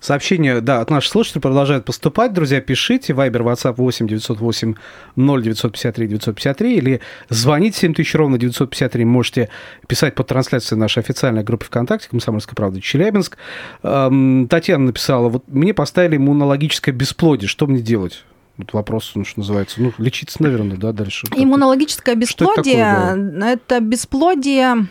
Сообщения, 0.00 0.60
да, 0.60 0.80
от 0.80 0.90
наших 0.90 1.10
слушателей 1.10 1.42
продолжают 1.42 1.84
поступать. 1.84 2.32
Друзья, 2.32 2.60
пишите. 2.60 3.14
Вайбер, 3.14 3.42
WhatsApp 3.42 3.74
8 3.76 4.06
908 4.06 4.74
0 5.16 5.42
953 5.42 6.06
953 6.06 6.76
или 6.76 7.00
звоните 7.28 7.78
7000 7.78 8.14
ровно 8.14 8.38
953. 8.38 9.04
Можете 9.04 9.48
писать 9.86 10.14
по 10.14 10.22
трансляции 10.22 10.76
нашей 10.76 11.00
официальной 11.00 11.42
группы 11.42 11.64
ВКонтакте 11.64 12.08
«Комсомольская 12.08 12.54
правда. 12.54 12.80
Челябинск». 12.80 13.36
Эм, 13.82 14.46
Татьяна 14.48 14.86
написала, 14.86 15.28
вот 15.28 15.44
мне 15.48 15.74
поставили 15.74 16.16
иммунологическое 16.16 16.94
бесплодие. 16.94 17.48
Что 17.48 17.66
мне 17.66 17.80
делать? 17.80 18.24
Вот 18.58 18.72
вопрос, 18.72 19.12
ну, 19.14 19.24
что 19.24 19.38
называется. 19.38 19.80
Ну, 19.80 19.92
лечиться, 19.98 20.42
наверное, 20.42 20.76
да, 20.76 20.92
дальше. 20.92 21.28
Иммунологическое 21.34 22.16
бесплодие 22.16 22.74
это, 22.74 23.06
такое, 23.06 23.16
да? 23.16 23.52
это 23.52 23.80
бесплодие 23.80 24.88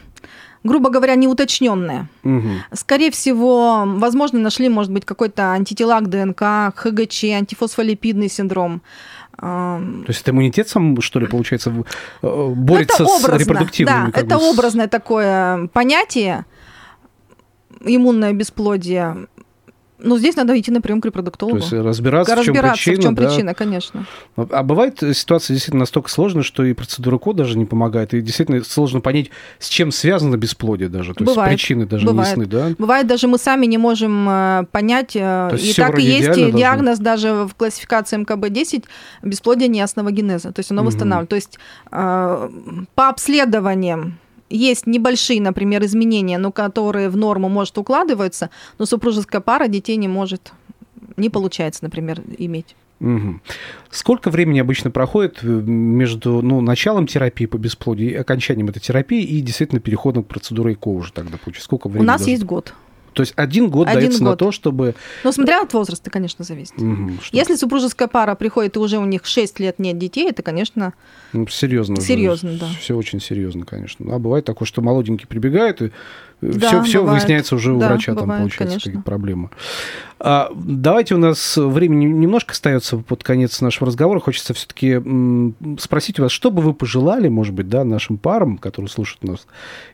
грубо 0.68 0.90
говоря, 0.90 1.16
неуточненные. 1.16 2.08
Угу. 2.24 2.50
Скорее 2.74 3.10
всего, 3.10 3.84
возможно, 3.86 4.40
нашли, 4.40 4.70
может 4.70 4.92
быть, 4.92 5.06
какой-то 5.06 5.52
антитела 5.52 6.00
к 6.00 6.10
ДНК, 6.10 6.76
ХГЧ, 6.76 7.24
антифосфолипидный 7.24 8.30
синдром. 8.30 8.82
То 9.40 10.06
есть 10.08 10.22
это 10.22 10.32
иммунитет 10.32 10.68
сам, 10.68 11.00
что 11.02 11.20
ли, 11.20 11.28
получается, 11.28 11.72
э, 12.24 12.54
борется 12.56 13.04
это 13.04 13.12
образно, 13.12 13.38
с 13.38 13.42
репродуктивными? 13.42 14.12
Да, 14.12 14.20
это 14.20 14.38
бы, 14.38 14.50
образное 14.50 14.88
такое 14.88 15.68
понятие, 15.68 16.46
иммунное 17.82 18.34
бесплодие. 18.34 19.28
Ну, 20.00 20.18
здесь 20.18 20.36
надо 20.36 20.58
идти 20.60 20.72
на 20.72 20.82
прием 20.82 21.02
к 21.02 21.06
репродуктологу. 21.06 21.58
То 21.58 21.64
есть 21.64 21.74
разбираться, 21.74 22.36
разбираться 22.36 22.82
в 22.82 22.86
чем 22.86 22.96
причина. 22.96 23.00
в 23.00 23.04
чем 23.04 23.16
да? 23.16 23.28
причина, 23.28 23.54
конечно. 23.54 24.06
А 24.36 24.64
бывает 24.64 25.02
ситуация 25.14 25.56
действительно 25.56 25.82
настолько 25.82 26.10
сложная, 26.10 26.44
что 26.44 26.64
и 26.64 26.74
процедура 26.74 27.18
КО 27.18 27.34
даже 27.34 27.58
не 27.58 27.66
помогает, 27.66 28.14
и 28.14 28.22
действительно 28.22 28.64
сложно 28.64 29.02
понять, 29.02 29.32
с 29.60 29.70
чем 29.70 29.92
связано 29.92 30.38
бесплодие 30.38 30.90
даже. 30.90 31.14
То 31.14 31.24
бывает. 31.24 31.52
есть 31.52 31.64
причины 31.64 31.88
даже 31.88 32.06
бывает. 32.06 32.38
не 32.38 32.44
ясны, 32.44 32.46
да? 32.46 32.76
Бывает, 32.78 33.08
даже 33.08 33.28
мы 33.28 33.40
сами 33.40 33.66
не 33.66 33.78
можем 33.80 34.28
э, 34.30 34.66
понять, 34.72 35.16
э, 35.16 35.58
и 35.60 35.74
так 35.74 35.98
и 35.98 36.04
есть 36.04 36.34
диагноз 36.56 37.00
даже 37.00 37.48
в 37.48 37.56
классификации 37.56 38.18
МКБ-10 38.18 38.86
бесплодие 39.24 39.68
неясного 39.68 40.12
генеза, 40.12 40.52
то 40.52 40.60
есть 40.60 40.72
оно 40.72 40.82
угу. 40.82 40.90
восстанавливает. 40.90 41.30
То 41.30 41.36
есть 41.36 41.58
э, 41.92 42.50
по 42.94 43.10
обследованиям 43.10 44.20
есть 44.50 44.88
небольшие, 44.88 45.42
например, 45.42 45.84
изменения, 45.86 46.38
но 46.38 46.52
которые 46.52 47.10
в 47.10 47.18
норму, 47.18 47.50
может, 47.50 47.78
укладываются, 47.78 48.50
но 48.78 48.86
супружеская 48.86 49.42
пара 49.42 49.68
детей 49.68 49.96
не 49.98 50.08
может, 50.08 50.54
не 51.18 51.30
получается, 51.30 51.84
например, 51.84 52.22
иметь. 52.38 52.76
Угу. 53.00 53.42
Сколько 53.92 54.32
времени 54.32 54.60
обычно 54.60 54.90
проходит 54.90 55.40
э, 55.44 55.48
между 55.48 56.42
ну, 56.42 56.62
началом 56.62 57.06
терапии 57.06 57.46
по 57.46 57.58
бесплодию 57.58 58.20
окончанием 58.20 58.70
этой 58.70 58.80
терапии 58.80 59.22
и 59.22 59.40
действительно 59.42 59.80
переходом 59.80 60.24
к 60.24 60.28
процедуре 60.28 60.74
ЭКО 60.74 60.88
уже 60.90 61.14
тогда 61.14 61.38
получится? 61.38 61.66
Сколько 61.66 61.90
времени? 61.90 62.06
У 62.06 62.08
нас 62.08 62.22
должно... 62.22 62.32
есть 62.32 62.44
год. 62.44 62.74
То 63.18 63.22
есть 63.22 63.34
один 63.36 63.72
год 63.72 63.88
один 63.88 64.02
дается 64.02 64.20
год. 64.20 64.30
на 64.30 64.36
то, 64.36 64.52
чтобы... 64.52 64.94
Ну, 65.24 65.32
смотря 65.32 65.64
от 65.64 65.74
возраста, 65.74 66.12
конечно, 66.12 66.46
зависит. 66.46 66.78
Угу, 66.78 67.14
Если 67.32 67.56
супружеская 67.56 68.08
пара 68.08 68.36
приходит, 68.36 68.76
и 68.76 68.80
уже 68.80 69.00
у 69.00 69.06
них 69.06 69.26
6 69.26 69.60
лет 69.60 69.80
нет 69.80 69.98
детей, 69.98 70.30
это, 70.30 70.44
конечно... 70.44 70.94
Ну, 71.34 71.48
серьезно. 71.48 72.00
Серьезно, 72.00 72.60
да. 72.60 72.68
Все 72.80 72.96
очень 72.96 73.20
серьезно, 73.20 73.66
конечно. 73.66 74.14
А 74.14 74.20
бывает 74.20 74.46
такое, 74.46 74.68
что 74.68 74.84
молоденький 74.84 75.26
прибегает, 75.26 75.82
и 75.82 75.92
да, 76.42 76.68
все, 76.68 76.84
все 76.84 77.04
выясняется 77.04 77.56
уже 77.56 77.74
у 77.74 77.80
да, 77.80 77.88
врача, 77.90 78.14
бывает, 78.14 78.30
там 78.30 78.38
получается 78.40 78.78
какие-то 78.78 79.02
проблемы. 79.02 79.50
А, 80.20 80.52
давайте 80.56 81.16
у 81.16 81.18
нас 81.18 81.58
времени 81.58 82.06
немножко 82.06 82.52
остается 82.52 82.98
под 82.98 83.24
конец 83.24 83.60
нашего 83.62 83.88
разговора. 83.88 84.20
Хочется 84.20 84.54
все-таки 84.54 85.02
спросить 85.80 86.20
у 86.20 86.24
вас, 86.24 86.32
что 86.32 86.52
бы 86.52 86.62
вы 86.62 86.74
пожелали, 86.76 87.28
может 87.28 87.56
быть, 87.56 87.70
да, 87.70 87.84
нашим 87.84 88.18
парам, 88.18 88.58
которые 88.60 88.90
слушают 88.90 89.24
нас 89.24 89.48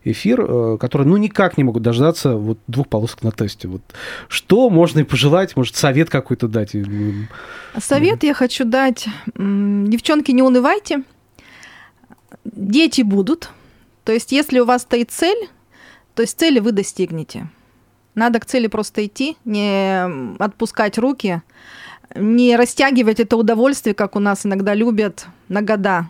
эфир, 0.04 0.42
э, 0.42 0.78
которые 0.80 1.08
ну 1.08 1.16
никак 1.16 1.58
не 1.58 1.64
могут 1.64 1.82
дождаться 1.82 2.36
вот 2.36 2.58
двух 2.68 2.90
полосок 2.90 3.24
на 3.24 3.32
тесте. 3.32 3.70
Вот 3.70 3.82
что 4.28 4.70
можно 4.70 5.00
и 5.00 5.04
пожелать, 5.04 5.56
может 5.56 5.78
совет 5.78 6.10
какой-то 6.10 6.50
дать? 6.50 6.76
Совет 7.80 8.24
я 8.24 8.34
хочу 8.34 8.66
дать, 8.66 9.08
девчонки, 9.36 10.32
не 10.32 10.42
унывайте, 10.42 11.04
дети 12.44 13.02
будут. 13.02 13.50
То 14.04 14.12
есть, 14.12 14.34
если 14.34 14.60
у 14.60 14.66
вас 14.66 14.82
стоит 14.82 15.12
цель, 15.12 15.48
то 16.16 16.22
есть 16.22 16.40
цели 16.40 16.60
вы 16.60 16.72
достигнете. 16.72 17.48
Надо 18.16 18.40
к 18.40 18.46
цели 18.46 18.68
просто 18.68 19.06
идти, 19.06 19.38
не 19.44 20.36
отпускать 20.38 20.98
руки, 20.98 21.42
не 22.16 22.56
растягивать 22.56 23.20
это 23.20 23.38
удовольствие, 23.38 23.96
как 23.96 24.16
у 24.16 24.20
нас 24.20 24.46
иногда 24.46 24.76
любят, 24.76 25.26
на 25.48 25.62
года. 25.62 26.10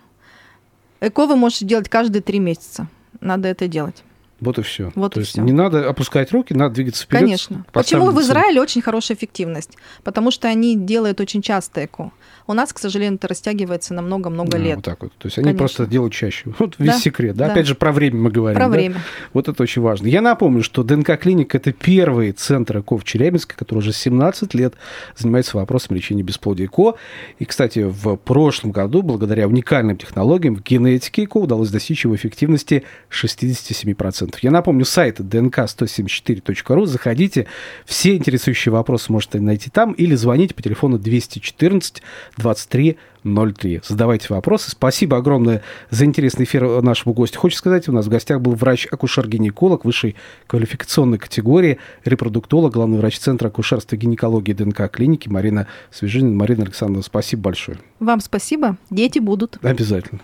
ЭКО 1.00 1.28
вы 1.28 1.36
можете 1.36 1.66
делать 1.66 1.90
каждые 1.90 2.22
три 2.22 2.40
месяца. 2.40 2.88
Надо 3.22 3.48
это 3.48 3.68
делать. 3.68 4.04
Вот 4.44 4.58
и 4.58 4.62
все. 4.62 4.92
Вот 4.96 5.14
То 5.14 5.20
и 5.20 5.24
есть 5.24 5.34
все. 5.34 5.42
не 5.42 5.52
надо 5.52 5.88
опускать 5.90 6.32
руки, 6.32 6.54
надо 6.54 6.76
двигаться 6.76 7.04
вперед. 7.04 7.24
Конечно. 7.24 7.66
Почему 7.72 8.12
в 8.12 8.22
Израиле 8.22 8.62
очень 8.62 8.82
хорошая 8.82 9.18
эффективность? 9.18 9.78
Потому 10.04 10.32
что 10.32 10.48
они 10.48 10.76
делают 10.76 11.22
очень 11.22 11.42
часто 11.42 11.86
ЭКО. 11.86 12.12
У 12.46 12.54
нас, 12.54 12.74
к 12.74 12.80
сожалению, 12.80 13.16
это 13.16 13.28
растягивается 13.30 13.94
на 13.94 14.02
много-много 14.02 14.52
да, 14.52 14.58
лет. 14.58 14.76
Вот 14.76 14.86
так 14.86 15.02
вот. 15.02 15.14
То 15.18 15.28
есть 15.28 15.38
они 15.38 15.46
Конечно. 15.46 15.60
просто 15.60 15.86
делают 15.86 16.14
чаще. 16.14 16.54
Вот 16.60 16.76
весь 16.78 16.92
да? 16.92 17.00
секрет. 17.00 17.36
Да? 17.36 17.48
Да. 17.48 17.54
Опять 17.54 17.68
же, 17.68 17.76
про 17.76 17.92
время 17.92 18.18
мы 18.18 18.32
говорим. 18.32 18.56
Про 18.56 18.68
да? 18.68 18.72
время. 18.72 19.02
Вот 19.34 19.48
это 19.48 19.64
очень 19.64 19.82
важно. 19.82 20.08
Я 20.08 20.22
напомню, 20.22 20.64
что 20.64 20.84
ДНК-клиника– 20.84 21.58
это 21.60 21.72
первый 21.72 22.32
центр 22.32 22.80
ЭКО 22.80 22.98
в 22.98 23.04
Челябинске, 23.04 23.56
который 23.56 23.80
уже 23.80 23.94
17 23.94 24.54
лет 24.54 24.76
занимается 25.18 25.58
вопросом 25.58 25.96
лечения 25.96 26.24
бесплодия 26.24 26.66
ЭКО. 26.66 26.96
И, 27.40 27.46
кстати, 27.46 27.80
в 27.80 28.16
прошлом 28.18 28.72
году, 28.72 29.02
благодаря 29.02 29.48
уникальным 29.48 29.98
технологиям 29.98 30.56
в 30.56 30.64
генетике 30.64 31.24
ЭКО 31.24 31.38
удалось 31.38 31.70
достичь 31.70 32.04
его 32.04 32.16
эффективности 32.16 32.84
67%. 33.10 34.33
Я 34.42 34.52
напомню, 34.52 34.86
сайт 34.86 35.20
dnk174.ru. 35.20 36.86
Заходите. 36.86 37.48
Все 37.86 38.16
интересующие 38.16 38.72
вопросы 38.72 39.12
можете 39.12 39.40
найти 39.40 39.70
там 39.70 39.94
или 39.94 40.16
звоните 40.16 40.54
по 40.54 40.62
телефону 40.62 40.98
214 40.98 42.02
23 42.38 42.98
03. 43.24 43.82
Задавайте 43.84 44.28
вопросы. 44.30 44.72
Спасибо 44.72 45.18
огромное 45.18 45.62
за 45.90 46.06
интересный 46.06 46.46
эфир 46.46 46.82
нашему 46.82 47.14
гостю. 47.14 47.40
Хочу 47.40 47.58
сказать, 47.58 47.88
у 47.88 47.92
нас 47.92 48.06
в 48.06 48.10
гостях 48.10 48.42
был 48.42 48.54
врач-акушер-гинеколог 48.54 49.86
высшей 49.86 50.16
квалификационной 50.48 51.18
категории, 51.18 51.80
репродуктолог, 52.06 52.74
главный 52.74 52.98
врач 52.98 53.20
Центра 53.20 53.48
акушерства 53.48 53.96
и 53.96 54.00
гинекологии 54.00 54.54
ДНК 54.54 54.92
клиники 54.92 55.30
Марина 55.30 55.68
Свежинина. 55.92 56.36
Марина 56.36 56.64
Александровна, 56.64 57.04
спасибо 57.04 57.44
большое. 57.44 57.78
Вам 58.00 58.20
спасибо. 58.20 58.78
Дети 58.90 59.20
будут. 59.20 59.58
Обязательно. 59.62 60.20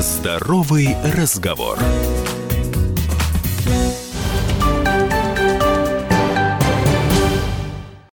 Здоровый 0.00 0.94
разговор. 1.14 1.78